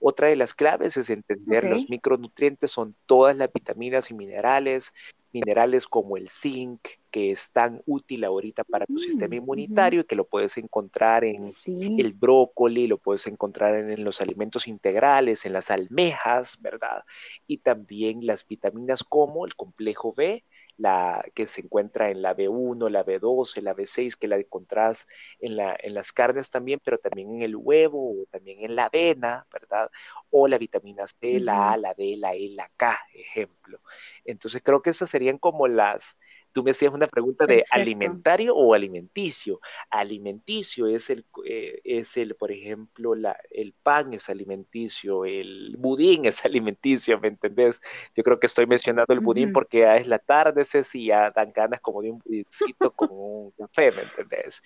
[0.00, 4.92] Otra de las claves es entender los micronutrientes, son todas las vitaminas y minerales,
[5.32, 6.80] minerales como el zinc,
[7.10, 11.24] que es tan útil ahorita para tu sistema mm, inmunitario y que lo puedes encontrar
[11.24, 17.04] en el brócoli, lo puedes encontrar en, los alimentos integrales, en las almejas, ¿verdad?
[17.46, 20.44] Y también las vitaminas como el complejo B,
[20.78, 25.06] la que se encuentra en la B1, la B12, la B6, que la encontrás
[25.40, 28.86] en, la, en las carnes también, pero también en el huevo o también en la
[28.86, 29.90] avena, ¿verdad?
[30.30, 33.80] O la vitamina C, la A, la D, la E, la K, ejemplo.
[34.24, 36.16] Entonces creo que esas serían como las,
[36.58, 39.60] Tú me hacías una pregunta de alimentario o alimenticio.
[39.90, 46.24] Alimenticio es el, eh, es el por ejemplo, la, el pan es alimenticio, el budín
[46.24, 47.80] es alimenticio, ¿me entendés?
[48.12, 51.52] Yo creo que estoy mencionando el budín porque ya es la tarde, Ceci, ya dan
[51.52, 54.60] ganas como de un budincito con un café, ¿me entendés?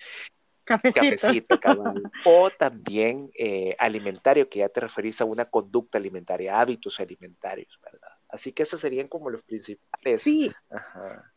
[0.63, 0.99] Cafecito.
[0.99, 1.59] Cafecito,
[2.25, 8.17] O también eh, alimentario, que ya te referís a una conducta alimentaria, hábitos alimentarios, ¿verdad?
[8.29, 10.23] Así que esos serían como los principales.
[10.23, 10.51] Sí.
[10.71, 11.32] Ajá.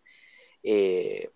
[0.69, 1.31] Eh,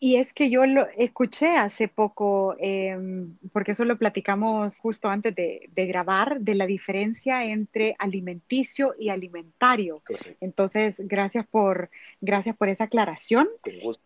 [0.00, 5.32] y es que yo lo escuché hace poco, em, porque eso lo platicamos justo antes
[5.32, 10.02] de, grabar, de la diferencia entre alimenticio y alimentario.
[10.40, 13.48] Entonces, gracias por, gracias por esa aclaración.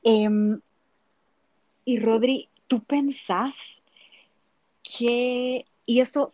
[0.03, 0.61] Em,
[1.87, 3.57] y Rodri, ¿tú pensás
[4.83, 6.33] que, y esto,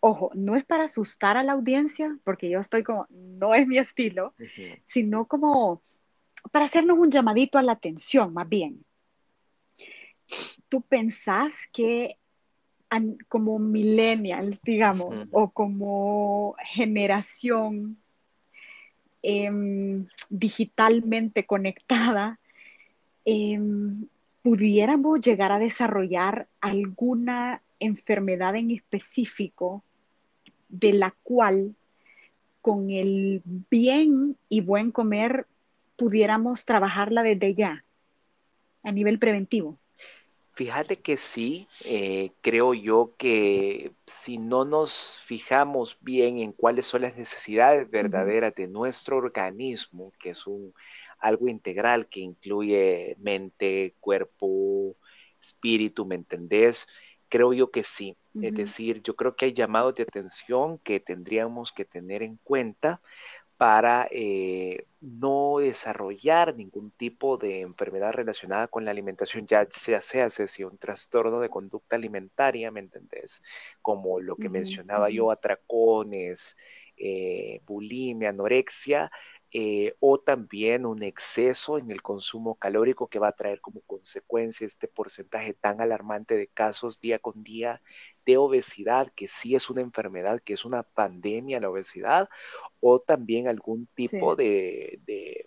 [0.00, 3.78] ojo, no es para asustar a la audiencia, porque yo estoy como, no es mi
[3.78, 4.34] estilo,
[4.88, 5.82] sino como
[6.50, 8.84] para hacernos un llamadito a la atención, más bien.
[10.68, 12.16] ¿Tú pensás que
[13.28, 17.96] como millennials, digamos, o como generación
[19.22, 22.38] em, digitalmente conectada,
[23.24, 24.06] em,
[24.42, 29.82] pudiéramos llegar a desarrollar alguna enfermedad en específico
[30.68, 31.74] de la cual
[32.60, 35.46] con el bien y buen comer
[35.96, 37.84] pudiéramos trabajarla desde ya?
[38.84, 39.80] a nivel preventivo?
[40.52, 47.02] Fíjate que sí, eh, creo yo que si no nos fijamos bien en cuáles son
[47.02, 50.72] las necesidades verdaderas de nuestro organismo, que es un,
[51.18, 54.94] algo integral que incluye mente, cuerpo,
[55.40, 56.86] espíritu, ¿me entendés?
[57.28, 58.16] Creo yo que sí.
[58.40, 63.00] Es decir, yo creo que hay llamados de atención que tendríamos que tener en cuenta
[63.56, 70.28] para eh, no desarrollar ningún tipo de enfermedad relacionada con la alimentación, ya sea, sea,
[70.30, 73.42] sea un trastorno de conducta alimentaria, ¿me entendés?
[73.82, 76.56] Como lo que mencionaba yo, atracones,
[76.96, 79.10] eh, bulimia, anorexia,
[79.56, 84.66] eh, o también un exceso en el consumo calórico que va a traer como consecuencia
[84.66, 87.80] este porcentaje tan alarmante de casos día con día
[88.26, 92.28] de obesidad, que sí es una enfermedad, que es una pandemia la obesidad,
[92.80, 95.46] o también algún tipo de, de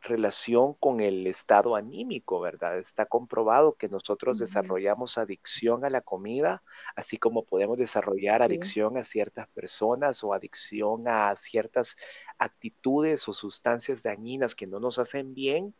[0.00, 2.78] relación con el estado anímico, ¿verdad?
[2.78, 6.62] Está comprobado que nosotros desarrollamos adicción a la comida,
[6.96, 11.96] así como podemos desarrollar adicción a ciertas personas o adicción a ciertas
[12.38, 15.74] actitudes o sustancias dañinas que no nos hacen bien.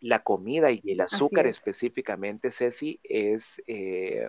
[0.00, 3.62] La comida y el azúcar específicamente, Ceci, es...
[3.66, 4.28] Eh,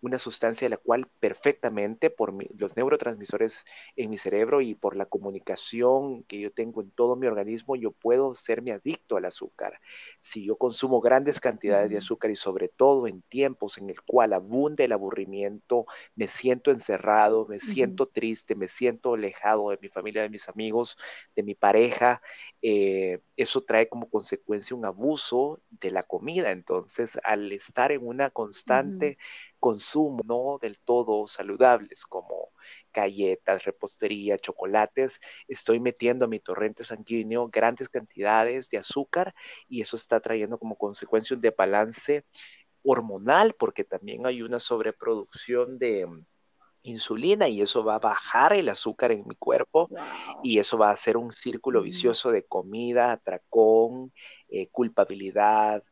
[0.00, 3.64] una sustancia la cual perfectamente por los neurotransmisores
[3.96, 7.92] en mi cerebro y por la comunicación que yo tengo en todo mi organismo, yo
[7.92, 9.80] puedo serme adicto al azúcar.
[10.18, 14.32] Si yo consumo grandes cantidades de azúcar y sobre todo en tiempos en el cual
[14.32, 20.22] abunde el aburrimiento, me siento encerrado, me siento triste, me siento alejado de mi familia,
[20.22, 20.96] de mis amigos,
[21.36, 22.20] de mi pareja,
[22.60, 26.50] eh, eso trae como consecuencia un abuso de la comida.
[26.50, 29.18] Entonces, al estar en una constante
[29.62, 32.50] consumo no del todo saludables como
[32.92, 39.32] galletas, repostería, chocolates, estoy metiendo a mi torrente sanguíneo grandes cantidades de azúcar
[39.68, 42.24] y eso está trayendo como consecuencia un desbalance
[42.82, 46.26] hormonal porque también hay una sobreproducción de mm,
[46.82, 49.88] insulina y eso va a bajar el azúcar en mi cuerpo
[50.42, 54.12] y eso va a ser un círculo vicioso de comida, atracón,
[54.48, 55.84] eh, culpabilidad,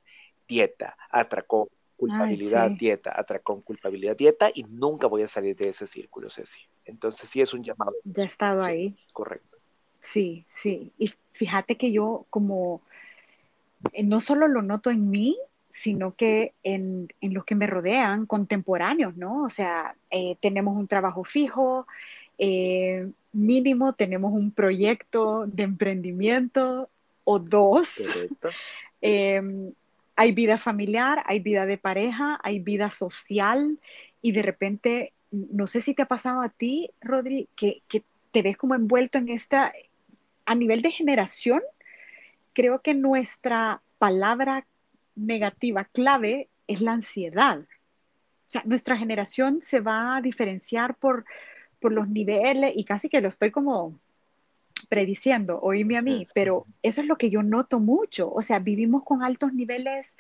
[0.48, 1.68] dieta, atracón,
[2.00, 6.60] culpabilidad, dieta, atracón, culpabilidad, dieta, y nunca voy a salir de ese círculo, Ceci.
[6.86, 7.92] Entonces sí es un llamado.
[8.04, 8.96] Ya he estado ahí.
[9.12, 9.58] Correcto.
[10.00, 10.92] Sí, sí.
[10.96, 12.80] Y fíjate que yo como,
[13.92, 15.36] eh, no solo lo noto en mí,
[15.72, 19.44] sino que en, los que me rodean, contemporáneos, ¿no?
[19.44, 21.86] O sea, eh, tenemos un trabajo fijo,
[22.38, 26.88] eh, mínimo tenemos un proyecto de emprendimiento
[27.24, 27.88] o dos.
[27.98, 28.48] Correcto.
[29.02, 29.72] Em,
[30.20, 33.78] hay vida familiar, hay vida de pareja, hay vida social
[34.20, 37.80] y de repente, no sé si te ha pasado a ti, Rodri, que,
[38.30, 39.72] te ves como envuelto en esta,
[40.44, 41.62] a nivel de generación,
[42.52, 44.66] creo que nuestra palabra
[45.16, 47.60] negativa clave es la ansiedad.
[47.60, 51.24] O sea, nuestra generación se va a diferenciar por,
[51.80, 53.98] por los niveles y casi que lo estoy como
[54.88, 59.04] prediciendo, oíme a mí, pero eso es lo que yo noto mucho, o sea, vivimos
[59.04, 60.16] con altos niveles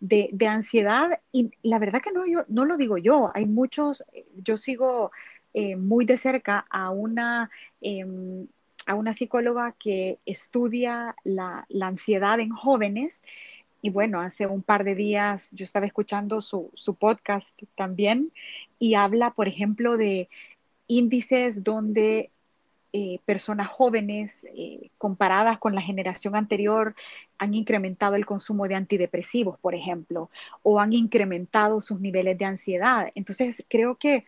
[0.00, 4.02] de, ansiedad y la verdad que no, yo, no lo digo yo, hay muchos,
[4.42, 5.12] yo sigo
[5.54, 8.46] eh, muy de cerca a una, em,
[8.86, 13.22] a una psicóloga que estudia la, ansiedad en jóvenes
[13.82, 18.32] y bueno, hace un par de días yo estaba escuchando su, su podcast también
[18.78, 20.28] y habla, por ejemplo, de
[20.86, 22.30] índices donde
[22.92, 26.94] eh, personas jóvenes eh, comparadas con la generación anterior
[27.38, 30.30] han incrementado el consumo de antidepresivos, por ejemplo,
[30.62, 33.12] o han incrementado sus niveles de ansiedad.
[33.14, 34.24] Entonces, creo que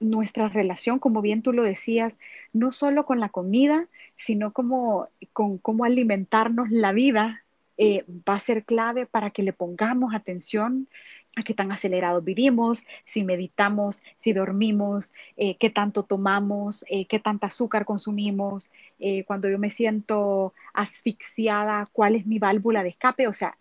[0.00, 2.18] nuestra relación, como bien tú lo decías,
[2.52, 7.44] no solo con la comida, sino como con cómo alimentarnos la vida,
[7.76, 10.88] eh, va a ser clave para que le pongamos atención
[11.36, 17.18] a qué tan acelerados vivimos, si meditamos, si dormimos, eh, qué tanto tomamos, eh, qué
[17.18, 18.70] tanta azúcar consumimos,
[19.00, 23.26] eh, cuando yo me siento asfixiada, cuál es mi válvula de escape.
[23.26, 23.56] O sea,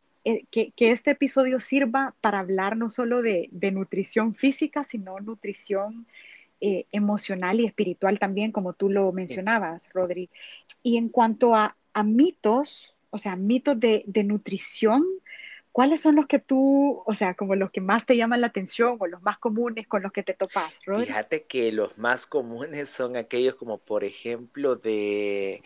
[0.51, 6.05] que, este episodio sirva para hablar no solo de, nutrición física, sino nutrición
[6.93, 10.29] emocional y espiritual también, como tú lo mencionabas, Rodri.
[10.81, 15.03] Y en cuanto a, mitos, o sea, mitos de, de nutrición,
[15.73, 18.95] ¿cuáles son los que tú, o sea, como los que más te llaman la atención
[18.99, 23.17] o los más comunes con los que te topas, Fíjate que los más comunes son
[23.17, 25.63] aquellos como, por ejemplo, de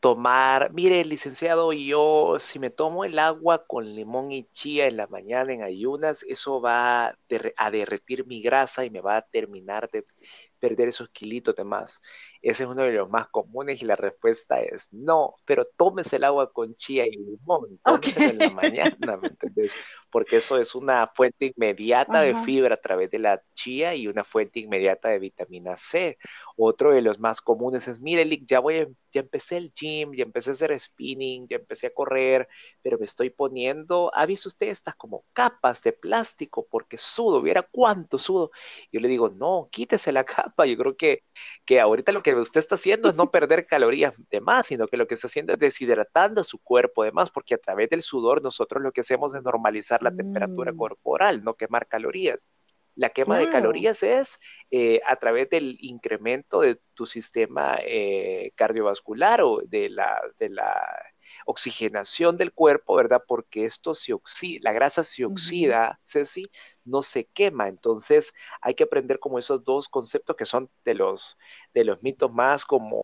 [0.00, 5.06] tomar, mire, licenciado, yo si me tomo el agua con limón y chía en la
[5.06, 7.16] mañana en ayunas, eso va
[7.56, 10.04] a derretir mi grasa y me va a terminar de
[10.64, 12.00] perder esos kilitos de más?
[12.40, 16.24] Ese es uno de los más comunes y la respuesta es no, pero tómese el
[16.24, 19.74] agua con chía y limón, tómese en la mañana, ¿me entendés?
[20.14, 24.22] Porque eso es una fuente inmediata de fibra a través de la chía y una
[24.22, 26.18] fuente inmediata de vitamina C.
[26.56, 30.22] Otro de los más comunes es, mire, Lick, ya voy, ya empecé el gym, ya
[30.22, 32.46] empecé a hacer spinning, ya empecé a correr,
[32.80, 36.64] pero me estoy poniendo, ¿ha visto usted estas como capas de plástico?
[36.70, 38.52] Porque sudo, viera cuánto sudo.
[38.92, 40.22] Yo le digo, no, quítese la
[40.54, 40.64] capa.
[40.64, 41.24] Yo creo que,
[41.64, 44.96] que ahorita lo que usted está haciendo es no perder calorías de más, sino que
[44.96, 48.42] lo que está haciendo es deshidratando su cuerpo de más, porque a través del sudor
[48.42, 50.76] nosotros lo que hacemos es normalizar la temperatura mm.
[50.76, 52.44] corporal, no quemar calorías.
[52.96, 54.38] La quema de calorías es
[54.70, 61.02] eh, a través del incremento de tu sistema eh, cardiovascular o de la, de la
[61.44, 63.24] oxigenación del cuerpo, ¿verdad?
[63.26, 66.44] Porque esto se oxida, la grasa se oxida, Ceci,
[66.84, 67.66] no se quema.
[67.68, 71.36] Entonces hay que aprender como esos dos conceptos que son de los,
[71.72, 73.02] de los mitos más como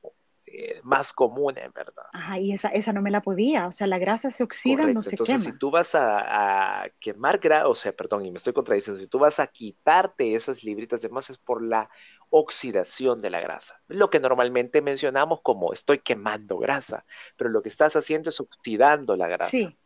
[0.52, 2.06] eh, más comunes, ¿verdad?
[2.12, 5.02] Ajá, y esa, esa no me la podía, o sea, la grasa se oxida, no
[5.02, 9.00] se Entonces, si tú vas a, quemar grasa, o sea, perdón, y me estoy contradiciendo,
[9.00, 11.88] si tú vas a quitarte esas libritas de más es por la
[12.30, 17.04] oxidación de la grasa, lo que normalmente mencionamos como estoy quemando grasa,
[17.36, 19.50] pero lo que estás haciendo es oxidando la grasa.
[19.50, 19.76] Sí.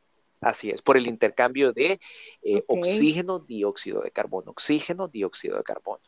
[0.40, 2.00] Así es, por el intercambio de
[2.42, 6.02] eh, oxígeno, dióxido de carbono, oxígeno, dióxido de carbono.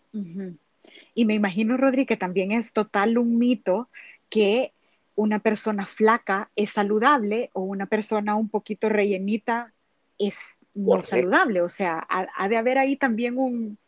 [1.15, 3.89] Y me imagino, Rodri, que también es total un mito
[4.29, 4.73] que
[5.15, 9.73] una persona flaca es saludable o una persona un poquito rellenita
[10.19, 11.63] es no saludable.
[11.63, 13.79] O sea, ha, de haber ahí también un...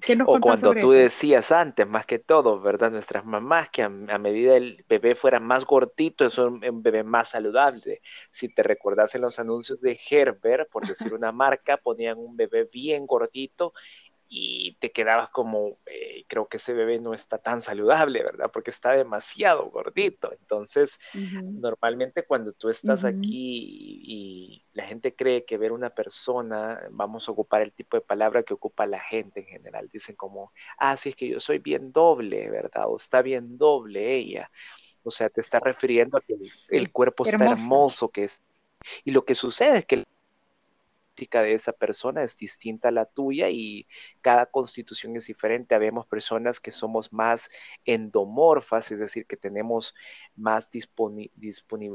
[0.00, 2.92] ¿Qué nos o cuando tú decías antes, más que todo, ¿verdad?
[2.92, 7.30] Nuestras mamás, que a, medida el bebé fuera más gordito, es un, un, bebé más
[7.30, 8.00] saludable.
[8.30, 12.68] Si te recordás en los anuncios de Gerber, por decir una marca, ponían un bebé
[12.72, 13.74] bien gordito
[14.30, 18.50] y te quedabas como, eh, creo que ese bebé no está tan saludable, ¿verdad?
[18.52, 20.32] Porque está demasiado gordito.
[20.32, 27.28] Entonces, normalmente cuando tú estás aquí y, la gente cree que ver una persona, vamos
[27.28, 30.96] a ocupar el tipo de palabra que ocupa la gente en general, dicen como, ah,
[30.96, 32.84] sí, es que yo soy bien doble, ¿verdad?
[32.86, 34.52] O está bien doble ella.
[35.02, 36.36] O sea, te está refiriendo a que
[36.68, 38.40] el, cuerpo está hermoso, que es...
[39.04, 40.04] Y lo que sucede es que
[41.42, 43.86] de esa persona es distinta a la tuya y
[44.20, 45.74] cada constitución es diferente.
[45.74, 47.50] Habemos personas que somos más
[47.84, 49.94] endomorfas, es decir, que tenemos
[50.36, 50.70] más,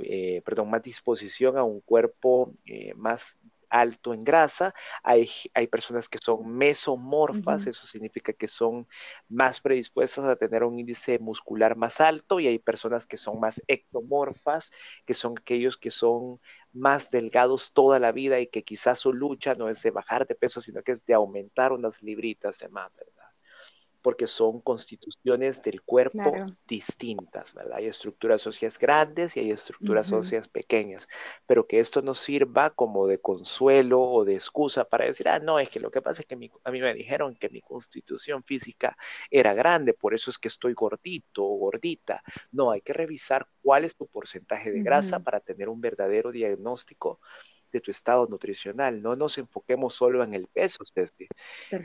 [0.04, 0.42] eh,
[0.80, 3.38] disposición a un cuerpo eh, más
[3.74, 8.88] alto en grasa, hay, hay personas que son mesomorfas, eso significa que son
[9.28, 13.62] más predispuestas a tener un índice muscular más alto y hay personas que son más
[13.68, 14.72] ectomorfas,
[15.06, 16.40] que son aquellos que son
[16.72, 20.36] más delgados toda la vida y que quizás su lucha no es de bajar de
[20.36, 22.92] peso, sino que es de aumentar unas libritas de más.
[24.04, 26.36] Porque son constituciones del cuerpo
[26.68, 27.78] distintas, ¿verdad?
[27.78, 31.08] Hay estructuras óseas grandes y hay estructuras óseas pequeñas,
[31.48, 35.58] pero que esto no sirva como de consuelo o de excusa para decir, ah, no,
[35.58, 38.98] es que lo que pasa es que a mí me dijeron que mi constitución física
[39.32, 42.22] era grande, por eso es que estoy gordito o gordita.
[42.52, 47.22] No, hay que revisar cuál es tu porcentaje de grasa para tener un verdadero diagnóstico
[47.74, 49.02] de tu estado nutricional.
[49.02, 50.84] No nos enfoquemos solo en el peso,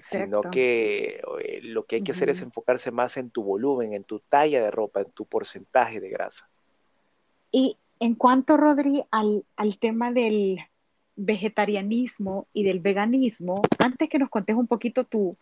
[0.03, 4.05] sino que eh, lo que hay que hacer es enfocarse más en tu volumen, en
[4.05, 6.49] tu talla de ropa, en tu porcentaje de grasa.
[7.51, 10.61] Y en cuanto, Rodri, al, al tema del
[11.17, 15.37] vegetarianismo y del veganismo, antes que nos contes un poquito tú,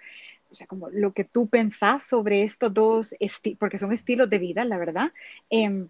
[0.48, 3.16] o sea, como lo que tú pensás sobre estos dos,
[3.58, 5.12] porque son estilos de vida, la verdad.
[5.50, 5.86] Eh,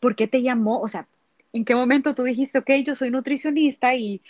[0.00, 0.80] ¿Por qué te llamó?
[0.80, 1.08] O sea,
[1.52, 4.20] ¿En qué momento tú dijiste, ok, yo soy nutricionista y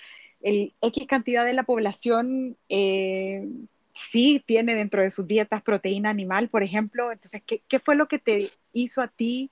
[0.41, 3.47] el X cantidad de la población eh,
[3.95, 7.11] sí tiene dentro de sus dietas proteína animal, por ejemplo?
[7.11, 9.51] Entonces, ¿qué, fue lo que te hizo a ti?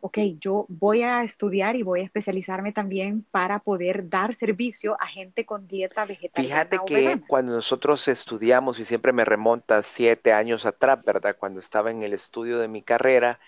[0.00, 5.06] Ok, yo voy a estudiar y voy a especializarme también para poder dar servicio a
[5.06, 6.66] gente con dieta vegetariana.
[6.66, 11.34] Fíjate que cuando nosotros estudiamos, y siempre me remonta siete años atrás, ¿verdad?
[11.38, 13.40] Cuando estaba en el estudio de mi carrera,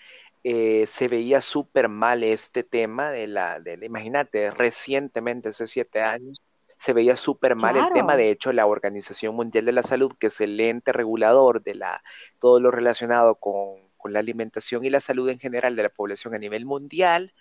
[0.43, 6.41] eh, se veía súper mal este tema de la, de, imagínate, recientemente, hace siete años,
[6.79, 8.15] se veía súper mal el tema.
[8.15, 12.01] De hecho, la Organización Mundial de la Salud, que es el ente regulador de la,
[12.39, 16.39] todo lo relacionado con, la alimentación y la salud en general de la población a
[16.39, 17.33] nivel mundial,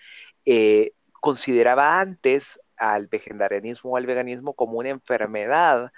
[0.45, 5.93] eh, consideraba antes al vegetarianismo o al veganismo como una enfermedad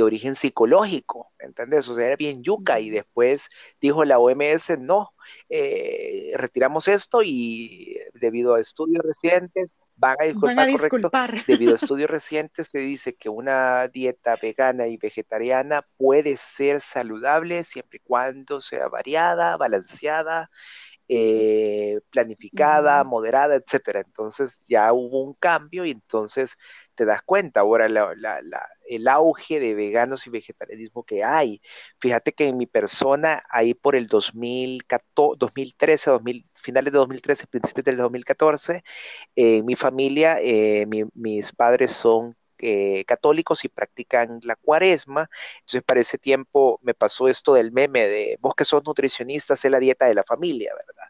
[0.00, 1.86] de origen psicológico, ¿entendés?
[1.88, 5.12] O sea, era bien yuca y después dijo la OMS, no,
[5.50, 11.10] eh, retiramos esto y debido a estudios recientes van a disculpar, correcto.
[11.46, 17.62] Debido a estudios recientes se dice que una dieta vegana y vegetariana puede ser saludable
[17.62, 20.50] siempre y cuando sea variada, balanceada,
[21.08, 24.00] eh, planificada, moderada, etcétera.
[24.00, 26.56] Entonces ya hubo un cambio y entonces
[27.00, 31.62] te das cuenta ahora el auge de veganos y vegetarianismo que hay.
[31.98, 37.86] Fíjate que en mi persona, ahí por el 2014, 2013, 2000, finales de 2013, principios
[37.86, 38.84] del 2014,
[39.34, 45.30] en mi familia, eh, mis padres son eh, católicos y practican la cuaresma.
[45.60, 49.70] Entonces, para ese tiempo me pasó esto del meme de vos que sos nutricionistas, es
[49.70, 51.08] la dieta de la familia, ¿verdad?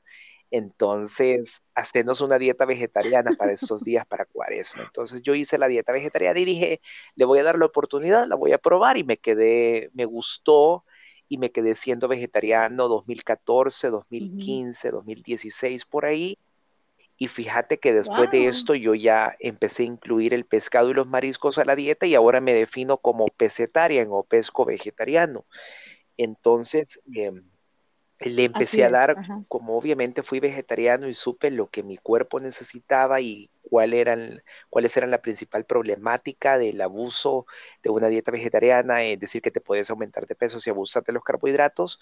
[0.50, 4.82] Entonces, hacernos una dieta vegetariana para estos días para cuaresma.
[4.82, 6.80] Entonces, yo hice la dieta vegetariana y dije,
[7.14, 10.84] le voy a dar la oportunidad, la voy a probar y me quedé, me gustó
[11.28, 16.36] y me quedé siendo vegetariano 2014, 2015, 2016 por ahí.
[17.16, 21.06] Y fíjate que después de esto yo ya empecé a incluir el pescado y los
[21.06, 25.44] mariscos a la dieta y ahora me defino como pesetarian o pesco vegetariano.
[26.16, 27.44] Entonces, em,
[28.20, 33.20] le empecé a dar, como obviamente fui vegetariano y supe lo que mi cuerpo necesitaba
[33.20, 37.46] y cuál eran, cuáles eran la principal problemática del abuso
[37.82, 41.12] de una dieta vegetariana, es decir, que te puedes aumentar de peso si abusas de
[41.12, 42.00] los carbohidratos,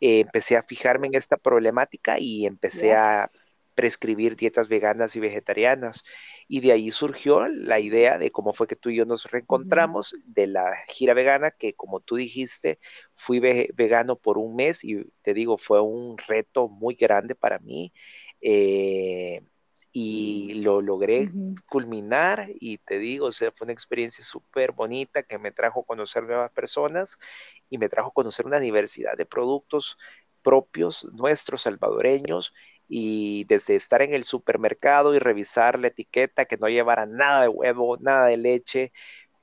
[0.00, 3.30] eh, empecé a fijarme en esta problemática y empecé a
[3.78, 6.02] prescribir dietas veganas y vegetarianas.
[6.48, 10.16] Y de ahí surgió la idea de cómo fue que tú y yo nos reencontramos
[10.24, 12.80] de la gira vegana, que como tú dijiste,
[13.14, 17.92] fui vegano por un mes y te digo, fue un reto muy grande para mí.
[18.40, 19.42] Eh,
[19.92, 21.30] y lo logré
[21.68, 25.84] culminar y te digo, o sea, fue una experiencia súper bonita que me trajo a
[25.86, 27.16] conocer nuevas personas
[27.70, 29.96] y me trajo a conocer una diversidad de productos
[30.42, 32.52] propios nuestros salvadoreños
[32.88, 37.48] y desde estar en el supermercado y revisar la etiqueta que no llevara nada de
[37.48, 38.92] huevo, nada de leche,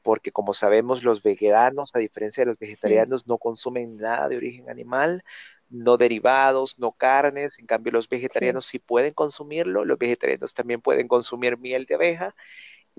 [0.01, 4.69] porque como sabemos los veganos, a diferencia de los vegetarianos, no consumen nada de origen
[4.69, 5.23] animal,
[5.69, 11.07] no derivados, no carnes, en cambio los vegetarianos sí, pueden consumirlo, los vegetarianos también pueden
[11.07, 12.35] consumir miel de abeja,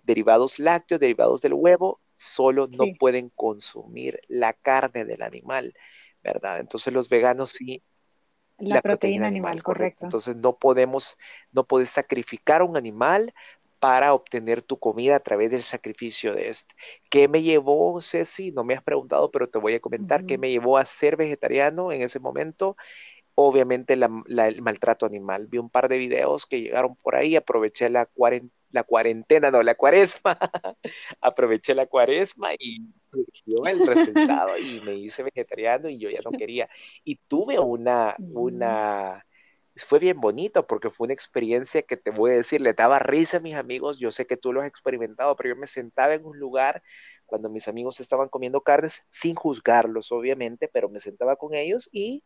[0.02, 5.74] derivados lácteos, derivados del huevo, solo no pueden consumir la carne del animal,
[6.22, 6.60] ¿verdad?
[6.60, 7.82] Entonces los veganos sí
[8.58, 10.06] la, proteína, animal, correcto.
[10.06, 11.18] Entonces no podemos,
[11.52, 13.34] no puedes sacrificar un animal
[13.78, 16.74] para obtener tu comida a través del sacrificio de este.
[17.10, 18.50] ¿Qué me llevó, Ceci?
[18.52, 21.92] No me has preguntado, pero te voy a comentar qué me llevó a ser vegetariano
[21.92, 22.76] en ese momento.
[23.34, 25.46] Obviamente el maltrato animal.
[25.46, 29.62] Vi un par de videos que llegaron por ahí, aproveché la cuarentena la cuarentena, no,
[29.62, 30.38] la cuaresma.
[31.20, 32.78] Aproveché la cuaresma y
[33.10, 36.68] surgió el resultado y me hice vegetariano y yo ya no quería.
[37.04, 39.24] Y tuve una, una,
[39.76, 43.38] fue bien bonito porque fue una experiencia que te voy a decir, le daba risa
[43.38, 46.24] a mis amigos, yo sé que tú lo has experimentado, pero yo me sentaba en
[46.24, 46.82] un lugar
[47.26, 52.22] cuando mis amigos estaban comiendo carnes, sin juzgarlos, obviamente, pero me sentaba con ellos y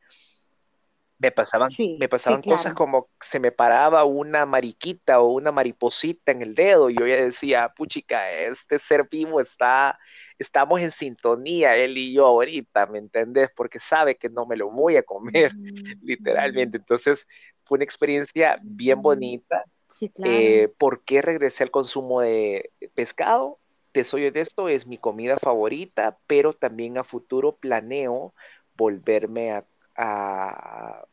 [1.20, 6.40] me pasaban, me pasaban cosas como se me paraba una mariquita o una mariposita en
[6.40, 9.98] el dedo y yo ya decía, puchica, este ser vivo está,
[10.38, 13.50] estamos en sintonía, él y yo ahorita, ¿me entendés?
[13.54, 15.52] Porque sabe que no me lo voy a comer,
[16.02, 16.78] literalmente.
[16.78, 17.26] Entonces,
[17.64, 19.64] fue una experiencia bien bonita.
[19.88, 20.32] Sí, claro.
[20.32, 23.58] Eh, ¿Por qué regresé al consumo de pescado?
[23.92, 28.32] Te soy honesto, es mi comida favorita, pero también a futuro planeo
[28.74, 29.66] volverme a
[29.96, 31.04] a,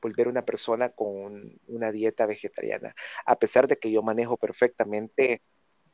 [0.00, 2.92] volver una persona con una dieta vegetariana,
[3.24, 5.40] a pesar de que yo manejo perfectamente,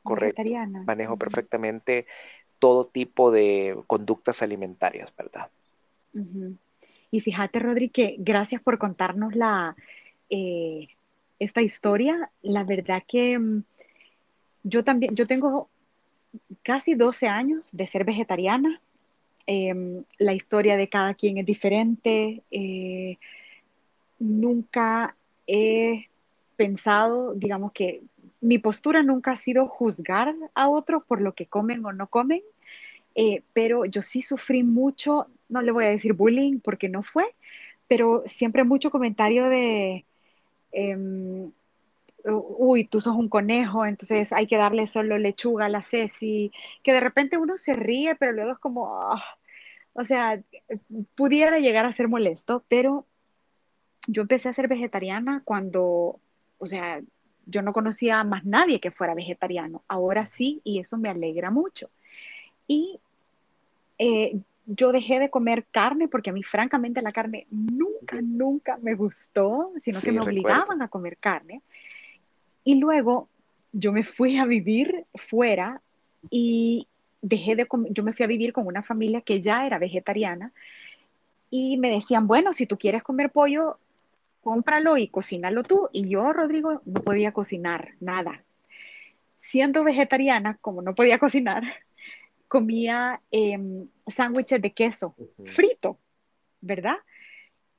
[0.01, 0.41] correcto,
[0.83, 2.07] manejo perfectamente
[2.57, 5.49] todo tipo de conductas alimentarias, ¿verdad?
[7.11, 9.75] Y fíjate, Rodri, que gracias por contarnos la,
[10.29, 10.87] eh,
[11.39, 12.29] esta historia.
[12.41, 13.63] La verdad que mm,
[14.63, 15.69] yo también, yo tengo
[16.63, 18.81] casi 12 años de ser vegetariana.
[19.51, 22.43] Em, la historia de cada quien es diferente.
[22.51, 23.17] Eh,
[24.19, 25.15] nunca
[25.47, 26.05] he
[26.55, 28.03] pensado, digamos que
[28.41, 32.43] mi postura nunca ha sido juzgar a otros por lo que comen o no comen,
[33.15, 37.25] eh, pero yo sí sufrí mucho, no le voy a decir bullying porque no fue,
[37.87, 40.05] pero siempre mucho comentario de,
[40.73, 41.51] em,
[42.23, 46.51] uy, tú sos un conejo, entonces hay que darle solo lechuga a la Ceci,
[46.83, 49.23] que de repente uno se ríe, pero luego es como, ah,
[49.93, 50.41] o sea,
[51.15, 53.05] pudiera llegar a ser molesto, pero
[54.07, 56.19] yo empecé a ser vegetariana cuando,
[56.57, 57.01] o sea,
[57.45, 59.83] yo no conocía a más nadie que fuera vegetariano.
[59.87, 61.89] Ahora sí, y eso me alegra mucho.
[62.67, 62.99] Y
[63.97, 68.93] eh, yo dejé de comer carne porque a mí francamente la carne nunca, nunca me
[68.93, 71.61] gustó, sino que me obligaban a comer carne.
[72.63, 73.27] Y luego
[73.71, 75.81] yo me fui a vivir fuera
[76.29, 76.87] y
[77.21, 80.53] dejé de yo me fui a vivir con una familia que ya era vegetariana
[81.49, 83.79] y me decían, bueno, si tú quieres comer pollo,
[84.41, 85.89] cómpralo y cocínalo tú.
[85.91, 88.43] Y yo, Rodrigo, no podía cocinar nada.
[89.39, 91.63] Siendo vegetariana, como no podía cocinar,
[92.47, 95.15] comía em, sándwiches de queso
[95.45, 95.97] frito,
[96.61, 96.97] ¿verdad?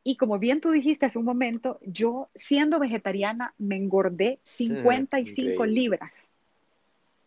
[0.03, 6.31] Y como bien tú dijiste hace un momento, yo siendo vegetariana me engordé 55 libras.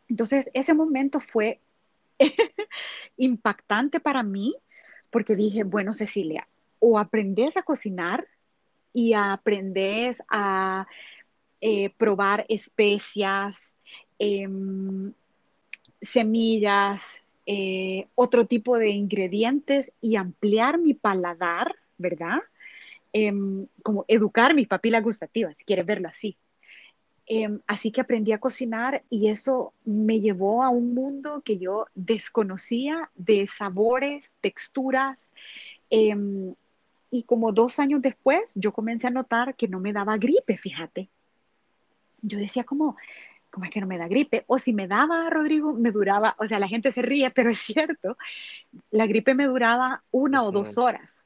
[0.10, 1.60] Entonces, ese momento fue
[3.18, 4.56] impactante para mí
[5.10, 6.48] porque dije, bueno, Cecilia,
[6.80, 8.28] o aprendes a cocinar
[8.94, 10.88] y aprendes a
[11.62, 13.74] eh, probar especias,
[14.20, 15.14] em,
[16.02, 22.40] semillas, eh, otro tipo de ingredientes y ampliar mi paladar, ¿verdad?
[23.14, 26.38] Em, como educar mis papilas gustativas, si quieres verlo así.
[27.26, 31.88] Em, así que aprendí a cocinar y eso me llevó a un mundo que yo
[31.96, 35.32] desconocía de sabores, texturas.
[35.90, 36.54] Em,
[37.12, 41.10] y como dos años después, yo comencé a notar que no me daba gripe, fíjate.
[42.22, 42.98] Yo decía como,
[43.50, 44.44] ¿cómo es que no me da gripe?
[44.48, 47.60] O si me daba, Rodrigo, me duraba, o sea, la gente se ríe, pero es
[47.60, 48.18] cierto,
[48.92, 51.26] la gripe me duraba una o dos horas.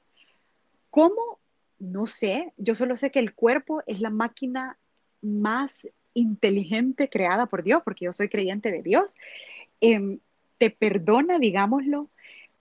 [0.90, 1.40] ¿Cómo?
[1.80, 4.78] No sé, yo solo sé que el cuerpo es la máquina
[5.22, 9.16] más inteligente creada por Dios, porque yo soy creyente de Dios,
[9.82, 10.20] em,
[10.58, 12.10] te perdona, digámoslo,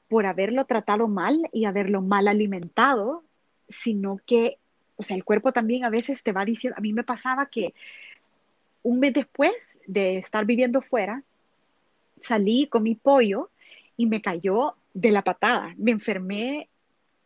[0.09, 3.25] por haberlo tratado mal y haberlo mal alimentado,
[3.69, 4.59] sino que,
[4.97, 7.75] o sea, el cuerpo también a veces te va diciendo, a mí me pasaba que
[8.83, 11.23] un mes después de estar viviendo fuera,
[12.21, 13.51] salí con mi pollo
[13.97, 16.69] y me cayó de la patada, me enfermé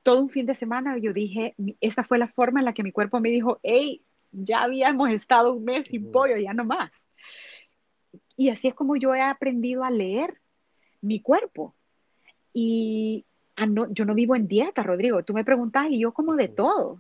[0.03, 0.99] todo un fin de semana.
[0.99, 4.01] Yo dije, esta fue la forma en la que mi cuerpo me dijo, hey,
[4.33, 7.09] ya habíamos estado un mes sin pollo, ya no más.
[8.37, 10.41] Y así es como yo he aprendido a leer
[11.01, 11.75] mi cuerpo.
[12.53, 13.25] Y
[13.91, 15.23] yo no vivo en dieta, Rodrigo.
[15.23, 16.99] Tú me preguntas y yo como de todo.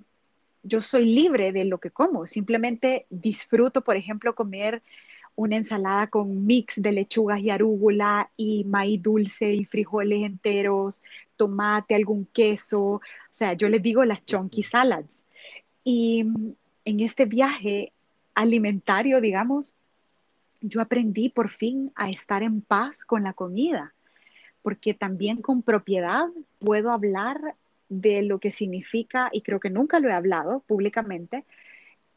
[0.62, 2.26] Yo soy libre de lo que como.
[2.26, 4.83] Simplemente disfruto, por ejemplo, comer
[5.35, 11.03] una ensalada con mix de lechugas y arúgula y maíz dulce y frijoles enteros,
[11.37, 12.83] tomate, algún queso.
[12.83, 13.01] O
[13.31, 15.24] sea, yo les digo las chunky salads.
[15.83, 16.26] Y
[16.85, 17.93] en este viaje
[18.35, 19.74] alimentario, digamos,
[20.61, 23.95] yo aprendí por fin a estar en paz con la comida,
[24.62, 26.26] porque también con propiedad
[26.59, 27.55] puedo hablar
[27.89, 31.45] de lo que significa, y creo que nunca lo he hablado públicamente,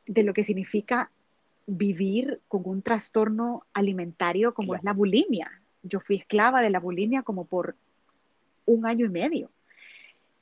[0.05, 1.09] de lo que significa
[1.65, 5.61] vivir con un trastorno alimentario como es la bulimia.
[5.81, 7.75] Yo fui esclava de la bulimia como por
[8.65, 9.49] un año y medio.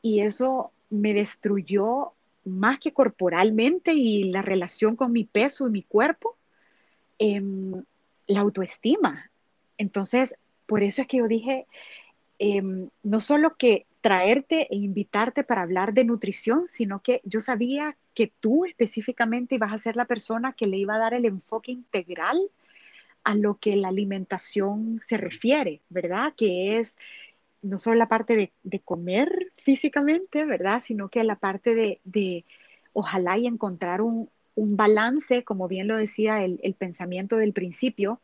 [0.02, 2.14] Y eso me destruyó
[2.46, 6.38] más que corporalmente y la relación con mi peso y mi cuerpo,
[7.20, 7.84] em,
[8.28, 9.32] la autoestima.
[9.78, 10.36] Entonces,
[10.66, 11.66] por eso es que yo dije,
[12.40, 17.96] em, no solo que traerte e invitarte para hablar de nutrición, sino que yo sabía
[18.16, 21.72] que tú específicamente ibas a ser la persona que le iba a dar el enfoque
[21.72, 22.40] integral
[23.24, 26.34] a lo que la alimentación se refiere, ¿verdad?
[26.36, 26.98] Que es
[27.62, 30.82] no solo la parte de, comer físicamente, ¿verdad?
[30.84, 32.46] Sino que la parte de,
[32.94, 38.20] ojalá y encontrar un, balance, como bien lo decía el, pensamiento del principio,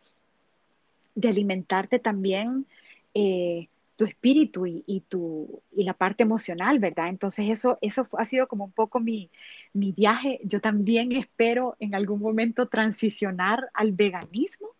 [1.16, 2.68] de alimentarte también
[3.16, 7.10] eh, tu espíritu y, tu, y la parte emocional, ¿verdad?
[7.10, 9.32] Entonces eso, eso ha sido como un poco mi,
[9.74, 10.40] mi viaje.
[10.44, 14.77] Yo también espero en algún momento transicionar al veganismo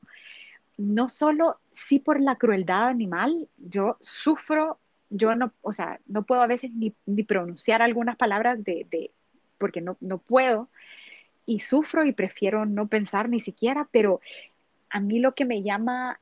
[0.78, 6.42] no solo sí por la crueldad animal, yo sufro, yo no, o sea, no puedo
[6.42, 6.92] a veces ni,
[7.24, 9.12] pronunciar algunas palabras de,
[9.58, 10.70] porque no, no puedo,
[11.46, 14.22] y sufro y prefiero no pensar ni siquiera, pero
[14.90, 16.20] a mí lo que me llama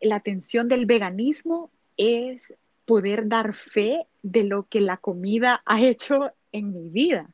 [0.00, 6.32] la atención del veganismo es poder dar fe de lo que la comida ha hecho
[6.52, 7.33] en mi vida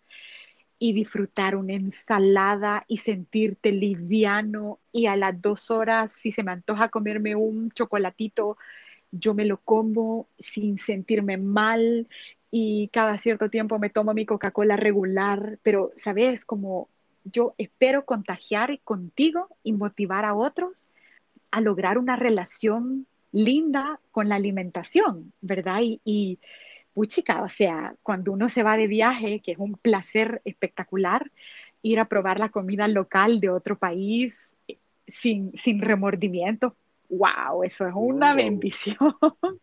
[0.82, 6.52] y disfrutar una ensalada y sentirte liviano y a las dos horas, si se me
[6.52, 8.56] antoja comerme un chocolatito,
[9.12, 12.08] yo me lo como sin sentirme mal
[12.50, 16.46] y cada cierto tiempo me tomo mi Coca-Cola regular, pero, ¿sabes?
[16.46, 16.88] Como
[17.24, 20.88] yo espero contagiar contigo y motivar a otros
[21.50, 25.80] a lograr una relación linda con la alimentación, ¿verdad?
[25.82, 26.38] y
[26.94, 31.30] puchica, o sea, cuando uno se va de viaje, que es un placer espectacular,
[31.82, 36.76] ir a probar la comida local de otro país eh, sin, sin remordimiento,
[37.08, 38.96] wow, eso es una bendición.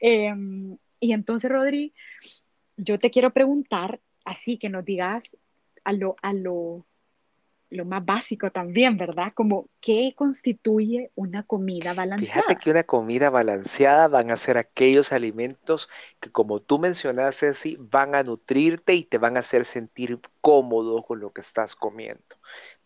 [0.00, 1.92] Em, y entonces, Rodri,
[2.76, 5.36] yo te quiero preguntar, así que nos digas
[5.84, 6.86] a lo, a lo
[7.70, 9.32] lo más básico también, ¿verdad?
[9.34, 12.42] Como, ¿qué constituye una comida balanceada?
[12.42, 15.88] Fíjate que una comida balanceada van a ser aquellos alimentos
[16.20, 21.02] que, como tú mencionaste, sí, van a nutrirte y te van a hacer sentir cómodo
[21.02, 22.22] con lo que estás comiendo,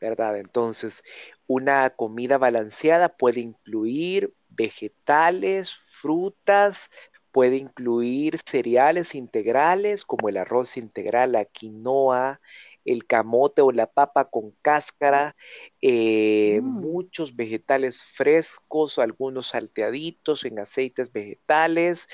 [0.01, 0.39] ¿verdad?
[0.39, 1.05] Entonces,
[1.47, 6.91] una comida balanceada puede incluir vegetales, frutas,
[7.30, 12.41] puede incluir cereales integrales como el arroz integral, la quinoa,
[12.85, 15.37] el camote o la papa con cáscara,
[15.80, 22.09] eh, Mm, muchos vegetales frescos, algunos salteaditos en aceites vegetales,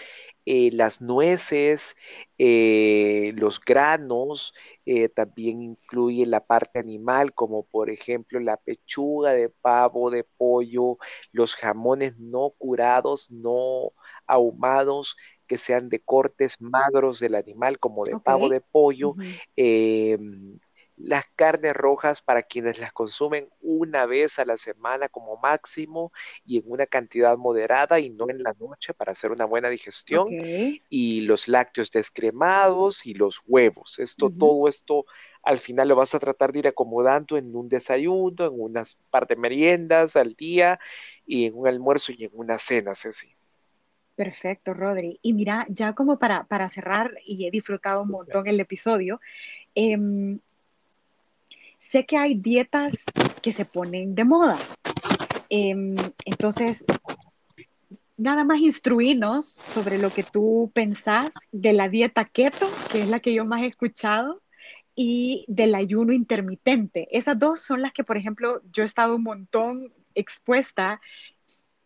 [0.46, 1.96] eh, las nueces,
[2.38, 4.54] eh, los granos,
[4.86, 10.98] eh, también incluye la parte animal, como por ejemplo la pechuga de pavo, de pollo,
[11.32, 13.92] los jamones no curados, no
[14.26, 15.16] ahumados,
[15.48, 19.16] que sean de cortes magros del animal, como de pavo, de pollo,
[19.56, 20.16] eh,
[20.98, 26.12] las carnes rojas para quienes las consumen una vez a la semana como máximo
[26.44, 30.28] y en una cantidad moderada y no en la noche para hacer una buena digestión.
[30.90, 33.98] Y los lácteos descremados y los huevos.
[33.98, 35.06] Esto, todo esto
[35.42, 39.26] al final lo vas a tratar de ir acomodando en un desayuno, en unas par
[39.26, 40.80] de meriendas al día
[41.24, 43.37] y en un almuerzo y en una cena, Ceci.
[44.18, 45.20] Perfecto, Rodri.
[45.22, 49.20] Y mira, ya como para, para cerrar, y he disfrutado un montón el episodio,
[49.76, 50.40] em,
[51.78, 53.04] sé que hay dietas
[53.40, 54.58] que se ponen de moda.
[55.48, 55.94] Em,
[56.24, 56.84] entonces,
[58.16, 63.20] nada más instruirnos sobre lo que tú pensás de la dieta keto, que es la
[63.20, 64.42] que yo más he escuchado,
[64.96, 67.06] y del ayuno intermitente.
[67.12, 71.00] Esas dos son las que, por ejemplo, yo he estado un montón expuesta.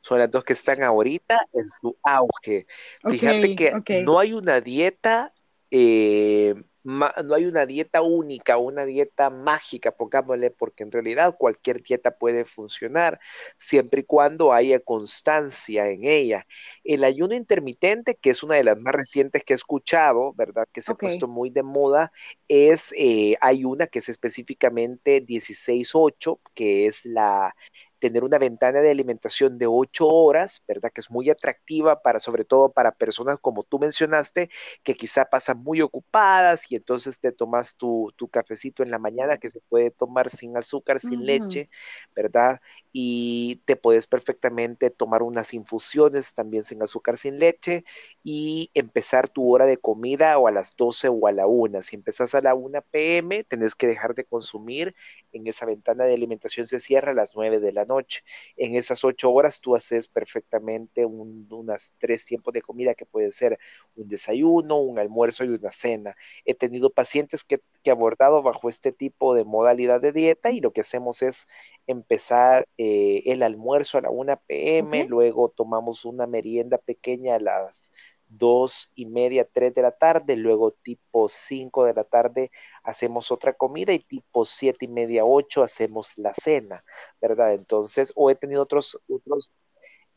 [0.03, 2.67] Son las dos que están ahorita en su auge.
[3.07, 5.33] Fíjate que no hay una dieta,
[5.71, 11.83] eh, ma- no hay una dieta única, una dieta mágica, pongámosle, porque en realidad cualquier
[11.83, 13.21] dieta puede funcionar
[13.57, 16.47] siempre y cuando haya constancia en ella.
[16.85, 20.67] El ayuno intermitente, que es una de las más recientes que he escuchado, ¿verdad?
[20.73, 22.13] Que se ha puesto muy de moda,
[22.49, 27.55] es, eh, hay una que es específicamente dieciséis ocho, que es la
[28.03, 30.91] tener una ventana de alimentación de 8 horas, ¿verdad?
[30.93, 34.51] Que es muy atractiva para, sobre todo para personas como tú mencionaste,
[34.83, 39.39] que quizá pasan muy ocupadas y entonces te tomas tu, tu cafecito en la mañana
[39.39, 41.71] que se puede tomar sin azúcar, sin leche,
[42.17, 42.61] ¿verdad?
[42.93, 47.85] Y te puedes perfectamente tomar unas infusiones también sin azúcar, sin leche
[48.25, 51.83] y empezar tu hora de comida o a las 12 o a la una.
[51.83, 54.95] Si empezás a la 1 pm, tenés que dejar de consumir
[55.33, 58.23] en esa ventana de alimentación se cierra a las 9 de la noche.
[58.57, 63.33] En esas 8 horas tú haces perfectamente un, unas tres tiempos de comida que puede
[63.33, 63.59] ser
[63.97, 66.17] un desayuno, un almuerzo y una cena.
[66.45, 70.61] He tenido pacientes que, que he abordado bajo este tipo de modalidad de dieta y
[70.61, 71.47] lo que hacemos es
[71.87, 77.41] empezar eh, el almuerzo a la 1 ok, pm, luego tomamos una merienda pequeña a
[77.41, 77.93] las
[78.39, 82.51] dos y media, tres de la tarde, luego tipo cinco de la tarde
[82.83, 86.85] hacemos otra comida y tipo siete y media, ocho hacemos la cena,
[87.21, 87.55] ¿verdad?
[87.55, 89.53] Entonces, o he tenido otros, otros,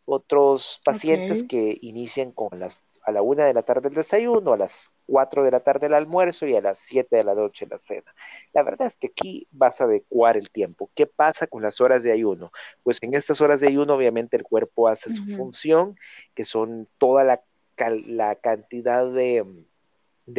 [0.06, 4.58] otros pacientes que inician con las, a la una de la tarde el desayuno, a
[4.58, 7.80] las cuatro de la tarde el almuerzo y a las siete de la noche la
[7.80, 8.16] cena.
[8.54, 10.90] La verdad es que aquí vas a adecuar el tiempo.
[10.96, 12.52] ¿Qué pasa con las horas de ayuno?
[12.82, 15.98] Pues en estas horas de ayuno obviamente el cuerpo hace su función,
[16.34, 17.42] que son toda la,
[17.78, 19.46] la cantidad de,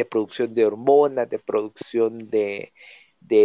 [0.09, 2.71] producción de hormonas, de producción de,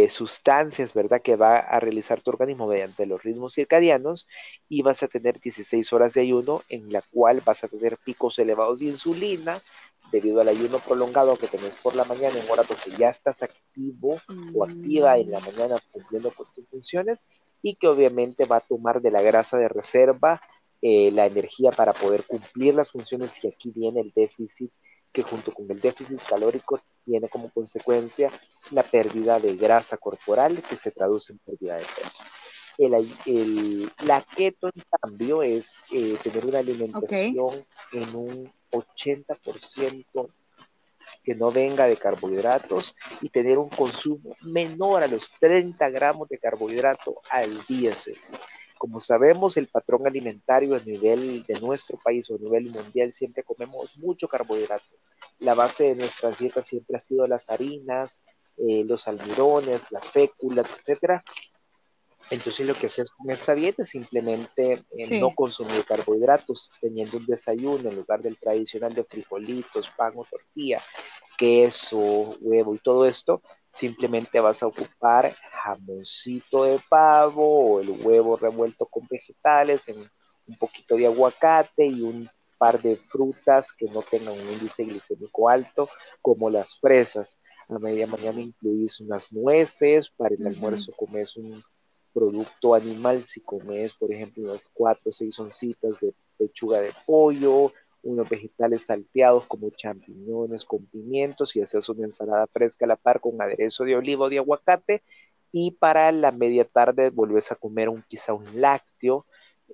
[0.09, 1.21] sustancias, ¿verdad?
[1.21, 4.27] Que va a realizar tu organismo mediante los ritmos circadianos
[4.69, 8.39] y vas a tener 16 horas de ayuno en la cual vas a tener picos
[8.39, 9.61] elevados de insulina
[10.11, 14.21] debido al ayuno prolongado que tenés por la mañana en hora porque ya estás activo
[14.53, 17.25] o activa en la mañana cumpliendo con tus funciones
[17.63, 20.39] y que obviamente va a tomar de la grasa de reserva
[20.85, 24.69] eh, la energía para poder cumplir las funciones y aquí viene el déficit
[25.13, 28.29] que junto con el déficit calórico tiene como consecuencia
[28.71, 32.23] la pérdida de grasa corporal que se traduce en pérdida de peso.
[32.77, 32.93] El,
[33.25, 40.29] el, la keto, en cambio, es eh, tener una alimentación en un 80%
[41.23, 46.39] que no venga de carbohidratos y tener un consumo menor a los 30 gramos de
[46.39, 47.95] carbohidrato al día.
[47.95, 48.33] Ceci.
[48.83, 53.41] Como sabemos, el patrón alimentario a nivel de nuestro país o a nivel mundial siempre
[53.41, 54.97] comemos mucho carbohidrato.
[55.39, 58.25] La base de nuestras dietas siempre ha sido las harinas,
[58.57, 61.23] eh, los almidones, las féculas, etcétera,
[62.29, 67.25] Entonces lo que haces con esta dieta es simplemente eh, no consumir carbohidratos, teniendo un
[67.25, 70.81] desayuno en lugar del tradicional de frijolitos, pan o tortilla,
[71.37, 73.41] queso, huevo y todo esto,
[73.73, 79.97] simplemente vas a ocupar jamoncito de pavo o el huevo revuelto con vegetales, en
[80.47, 85.49] un poquito de aguacate y un par de frutas que no tengan un índice glicémico
[85.49, 85.89] alto,
[86.21, 87.37] como las fresas.
[87.69, 91.63] A media mañana incluís unas nueces, para el almuerzo comes un
[92.13, 97.71] producto animal, si comes, por ejemplo, unas cuatro o seis oncitas de pechuga de pollo,
[98.03, 103.19] unos vegetales salteados como champiñones con pimientos y haces una ensalada fresca a la par
[103.19, 105.01] con aderezo de oliva o de aguacate.
[105.51, 109.25] Y para la media tarde volvés a comer un, quizá un lácteo,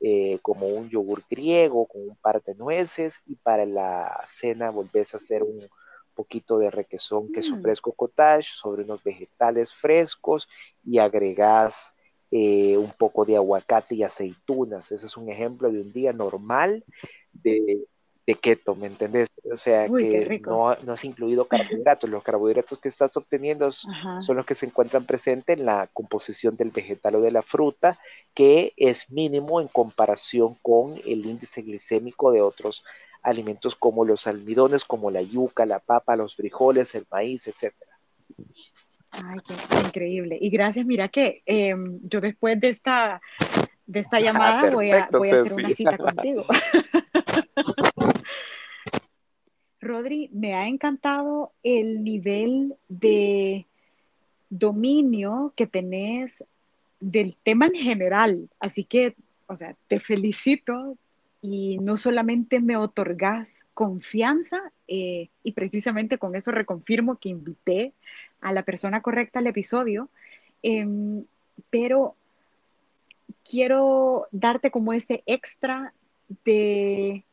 [0.01, 3.21] eh, como un yogur griego con un par de nueces.
[3.25, 5.67] Y para la cena volvés a hacer un
[6.13, 7.61] poquito de requesón, queso mm.
[7.61, 10.49] fresco cottage sobre unos vegetales frescos
[10.83, 11.95] y agregás
[12.32, 14.91] eh, un poco de aguacate y aceitunas.
[14.91, 16.84] Ese es un ejemplo de un día normal
[17.34, 17.86] de,
[18.27, 19.27] de keto, ¿me entendés?
[19.51, 22.07] O sea, que no, no, has incluido carbohidratos.
[22.07, 26.69] Los carbohidratos que estás obteniendo son los que se encuentran presentes en la composición del
[26.69, 27.97] vegetal o de la fruta,
[28.36, 32.84] que es mínimo en comparación con el índice glicémico de otros
[33.23, 37.97] alimentos como los almidones, como la yuca, la papa, los frijoles, el maíz, etcétera.
[39.12, 39.53] Ay, qué
[39.86, 40.38] increíble.
[40.39, 43.22] Y gracias, mira que em, yo después de esta,
[43.86, 46.45] de esta llamada voy, a, voy a hacer una cita contigo.
[49.82, 53.66] Rodri, me ha encantado el nivel de
[54.49, 56.43] dominio que tenés
[56.99, 58.49] del tema en general.
[58.60, 59.16] Así que,
[59.47, 60.97] o sea, te felicito
[61.41, 67.93] y no solamente me otorgas confianza, eh, y precisamente con eso reconfirmo que invité
[68.41, 70.09] a la persona correcta al episodio,
[70.61, 71.25] em,
[71.69, 72.15] pero
[73.43, 75.93] quiero darte como este extra
[76.45, 77.23] de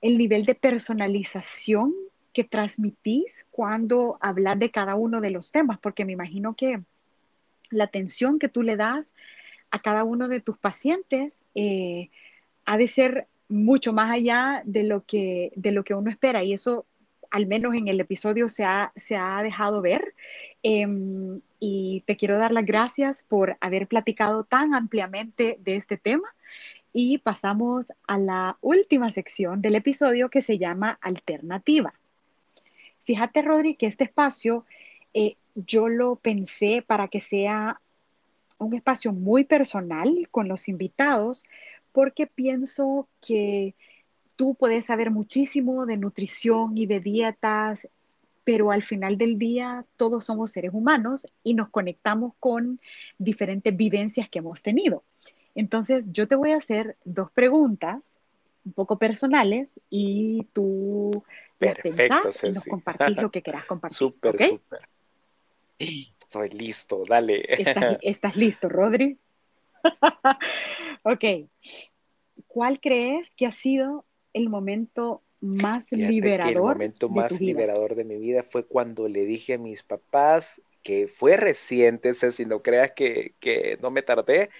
[0.00, 1.94] el nivel de personalización
[2.32, 6.82] que transmitís cuando hablas de cada uno de los temas, porque me imagino que
[7.70, 9.14] la atención que tú le das
[9.70, 12.10] a cada uno de tus pacientes eh,
[12.64, 16.52] ha de ser mucho más allá de lo que, de lo que uno espera y
[16.52, 16.86] eso
[17.34, 20.14] al menos en el episodio se ha, se ha dejado ver.
[20.62, 26.28] Em, y te quiero dar las gracias por haber platicado tan ampliamente de este tema.
[26.92, 31.92] Y pasamos a la última sección del episodio que se llama Alternativa.
[33.02, 34.64] Fíjate, Rodri, que este espacio
[35.12, 37.80] eh, yo lo pensé para que sea
[38.58, 41.42] un espacio muy personal con los invitados,
[41.90, 43.74] porque pienso que
[44.36, 47.88] tú puedes saber muchísimo de nutrición y de dietas,
[48.44, 52.80] pero al final del día todos somos seres humanos y nos conectamos con
[53.18, 55.02] diferentes vivencias que hemos tenido.
[55.54, 58.18] Entonces, yo te voy a hacer dos preguntas
[58.64, 61.22] un poco personales y tú
[61.58, 63.96] pensás y nos compartís lo que quieras compartir.
[63.96, 64.88] Súper, súper.
[66.28, 67.44] Soy listo, dale.
[67.48, 69.18] ¿Estás, ¿Estás, listo, Rodri?
[71.02, 71.24] ok.
[72.46, 74.04] ¿Cuál crees que ha sido
[74.34, 76.52] el momento más liberador?
[76.52, 81.08] el momento más liberador de mi vida fue cuando le dije a mis papás, que
[81.08, 84.50] fue reciente, si no creas que, que no me tardé,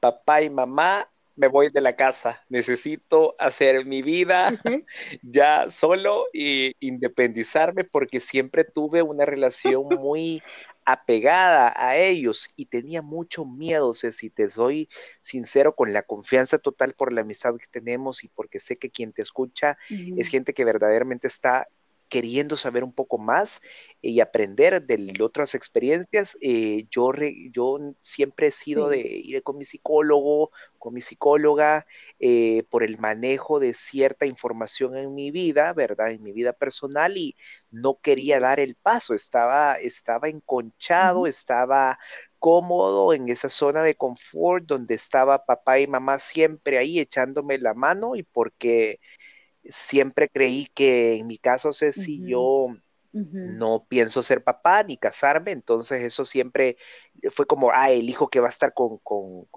[0.00, 4.52] papá y mamá, me voy de la casa, necesito hacer mi vida
[5.22, 10.42] ya solo y independizarme porque siempre tuve una relación muy
[10.86, 14.88] apegada a ellos y tenía mucho miedo, si te soy
[15.20, 19.12] sincero, con la confianza total por la amistad que tenemos y porque sé que quien
[19.12, 21.66] te escucha es gente que verdaderamente está
[22.08, 23.60] queriendo saber un poco más
[24.00, 26.36] y aprender de otras experiencias.
[26.40, 27.12] Eh, yo,
[27.52, 31.86] yo siempre he sido de ir con mi psicólogo, con mi psicóloga,
[32.20, 36.10] eh, por el manejo de cierta información en mi vida, ¿verdad?
[36.10, 37.36] En mi vida personal y
[37.70, 41.98] no quería dar el paso, estaba, estaba enconchado, estaba
[42.38, 47.74] cómodo en esa zona de confort donde estaba papá y mamá siempre ahí echándome la
[47.74, 49.00] mano y porque
[49.70, 52.68] siempre creí que en mi caso, sé si yo
[53.22, 56.76] no pienso ser papá ni casarme, entonces eso siempre
[57.30, 59.00] fue como, ah, el hijo que va a estar con,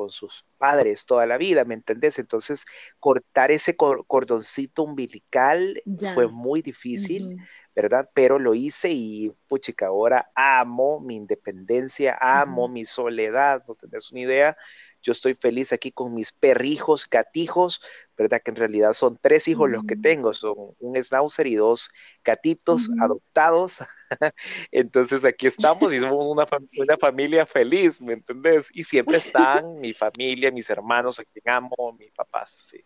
[0.09, 2.19] sus padres toda la vida, ¿me entendés?
[2.19, 2.65] Entonces,
[2.99, 5.81] cortar ese cordoncito umbilical
[6.13, 7.37] fue muy difícil,
[7.75, 8.09] ¿verdad?
[8.13, 14.21] Pero lo hice y, puchica, ahora amo mi independencia, amo mi soledad, no tenés una
[14.21, 14.57] idea
[15.01, 17.81] yo estoy feliz aquí con mis perrijos, gatijos,
[18.17, 18.41] ¿verdad?
[18.43, 21.89] Que en realidad son tres hijos los que tengo, son un schnauzer y dos
[22.23, 23.79] gatitos adoptados.
[24.71, 26.45] Entonces aquí estamos y somos una,
[26.77, 28.69] una, familia feliz, ¿me entendés?
[28.73, 29.17] Y siempre
[29.57, 32.83] están mi familia, mis hermanos, a quien amo, mis papás, sí.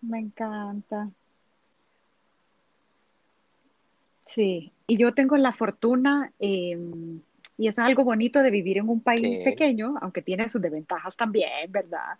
[0.00, 1.10] Me encanta.
[4.26, 7.20] Sí, y yo tengo la fortuna, em,
[7.58, 11.16] y eso es algo bonito de vivir en un país pequeño, aunque tiene sus desventajas
[11.16, 12.16] también, ¿verdad?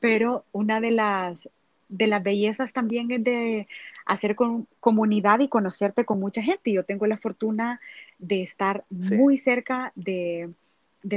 [0.00, 1.48] Pero una de las,
[1.88, 3.68] de las bellezas también es de
[4.04, 6.72] hacer con, comunidad y conocerte con mucha gente.
[6.72, 7.80] Yo tengo la fortuna
[8.18, 10.50] de estar muy cerca de,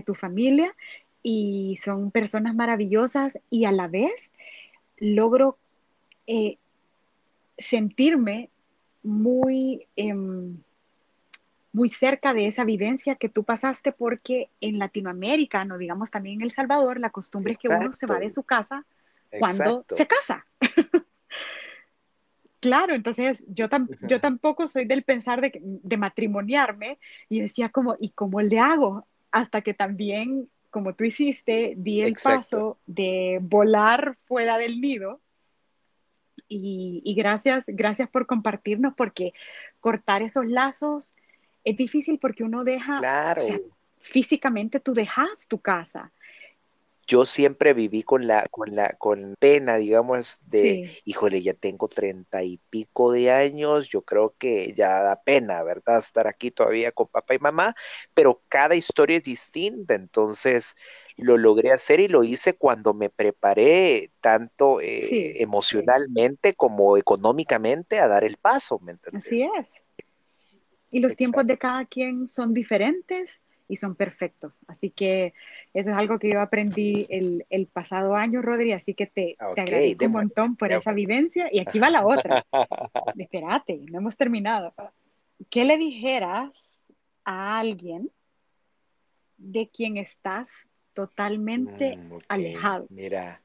[0.05, 0.75] tu familia
[1.23, 4.13] y son personas maravillosas y a la vez
[4.97, 5.57] logro
[6.27, 6.57] eh,
[7.57, 8.49] sentirme
[9.03, 10.57] muy, em,
[11.75, 16.43] muy cerca de esa vivencia que tú pasaste, porque en Latinoamérica, no digamos también en
[16.43, 18.85] El Salvador, la costumbre es que uno se va de su casa
[19.39, 20.47] cuando se casa.
[22.61, 23.67] claro, entonces yo,
[24.07, 26.97] yo tampoco soy del pensar de, de matrimoniarme
[27.27, 29.05] y decía como, ¿y cómo le hago?
[29.29, 35.19] Hasta que también, como tú hiciste, di el paso de volar fuera del nido.
[36.47, 39.33] Y, gracias, gracias por compartirnos porque
[39.81, 41.15] cortar esos lazos
[41.65, 43.41] es difícil porque uno deja, claro.
[43.97, 46.13] físicamente tú dejas tu casa.
[47.07, 52.41] Yo siempre viví con la, con la, con pena, digamos, de, híjole, ya tengo treinta
[52.43, 55.99] y pico de años, yo creo que ya da pena, ¿verdad?
[55.99, 57.75] Estar aquí todavía con papá y mamá,
[58.15, 60.75] pero cada historia es distinta, entonces
[61.15, 68.07] lo logré hacer y lo hice cuando me preparé tanto eh, emocionalmente como económicamente a
[68.07, 69.27] dar el paso, ¿me entiendes?
[69.27, 69.84] Así es.
[70.95, 74.59] Y los tiempos de cada quien son diferentes y son perfectos.
[74.67, 75.33] Así que
[75.73, 79.61] eso es algo que yo aprendí el, el pasado año, Rodri, así que te, te
[79.61, 81.49] agradezco un montón por esa vivencia.
[81.51, 82.45] Y aquí va la otra.
[83.17, 84.73] Espérate, no hemos terminado.
[85.49, 86.83] ¿Qué le dijeras
[87.25, 88.09] a alguien
[89.37, 92.87] de quien estás totalmente mm, alejado.
[92.89, 93.41] Mira,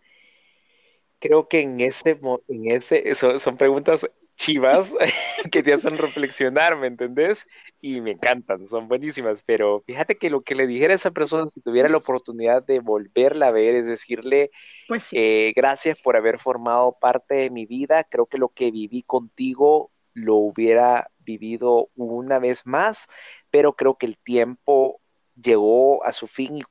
[1.18, 4.08] creo que en ese, en ese, son, preguntas
[4.40, 4.96] chivas
[5.52, 7.46] que te hacen reflexionar, ¿me entendés?
[7.82, 11.46] Y me encantan, son buenísimas, pero fíjate que lo que le dijera a esa persona
[11.46, 14.50] si tuviera la oportunidad de volverla a ver es decirle,
[14.88, 19.02] pues eh, gracias por haber formado parte de mi vida, creo que lo que viví
[19.02, 23.08] contigo lo hubiera vivido una vez más,
[23.50, 25.00] pero creo que el tiempo
[25.40, 26.62] llegó a su fin y,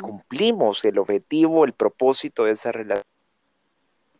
[0.00, 3.09] cumplimos el objetivo, el propósito de esa relación.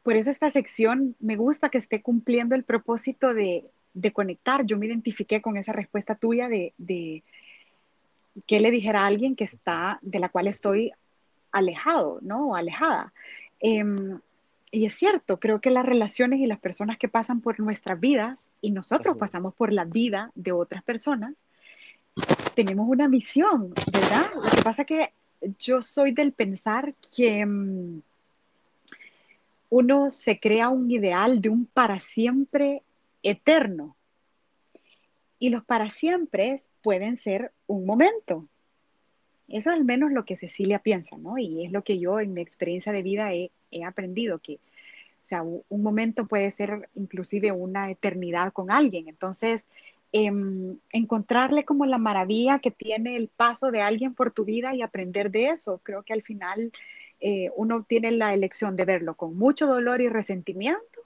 [0.03, 3.70] Por eso esta sección me gusta que esté cumpliendo el propósito de,
[4.12, 4.64] conectar.
[4.64, 7.22] Yo me identifiqué con esa respuesta tuya de, de
[8.46, 10.92] qué le dijera a alguien que está, de la cual estoy
[11.53, 12.51] alejado, ¿no?
[12.51, 13.12] O alejada.
[13.61, 14.20] Em,
[14.70, 18.48] y es cierto, creo que las relaciones y las personas que pasan por nuestras vidas,
[18.61, 21.34] y nosotros pasamos por la vida de otras personas,
[22.55, 24.26] tenemos una misión, ¿verdad?
[24.34, 25.12] Lo que pasa que
[25.59, 28.03] yo soy del pensar que mm,
[29.71, 32.83] uno se crea un ideal de un para siempre
[33.23, 33.97] eterno.
[35.39, 38.47] Y los para siempre pueden ser un momento.
[39.49, 41.39] Eso es al menos lo que Cecilia piensa, ¿no?
[41.39, 43.51] Y es lo que yo en mi experiencia de vida he,
[43.85, 44.59] aprendido, que, o
[45.23, 49.09] sea, un momento puede ser inclusive una eternidad con alguien.
[49.09, 49.64] Entonces,
[50.12, 54.83] Em, encontrarle como la maravilla que tiene el paso de alguien por tu vida y
[54.83, 55.81] aprender de eso.
[55.85, 56.73] Creo que al final
[57.21, 61.01] eh, uno tiene la elección de verlo con mucho dolor y resentimiento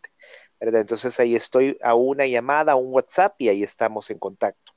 [0.60, 0.82] ¿verdad?
[0.82, 4.73] Entonces ahí estoy a una llamada, a un WhatsApp y ahí estamos en contacto.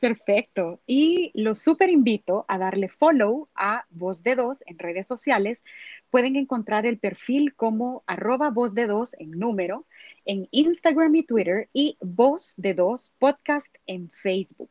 [0.00, 0.80] Perfecto.
[0.86, 5.64] Y los super invito a darle follow a Voz de Dos en redes sociales.
[6.10, 9.86] Pueden encontrar el perfil como arroba Voz de Dos en número
[10.26, 14.70] en Instagram y Twitter y Voz de Dos podcast en Facebook.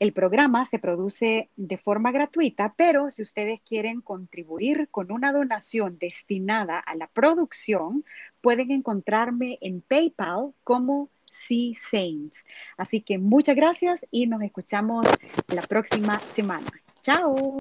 [0.00, 5.98] El programa se produce de forma gratuita, pero si ustedes quieren contribuir con una donación
[5.98, 8.04] destinada a la producción,
[8.40, 12.44] pueden encontrarme en PayPal como Sea Saints.
[12.76, 15.06] Así que muchas gracias y nos escuchamos
[15.48, 16.70] la próxima semana.
[17.02, 17.56] Chao.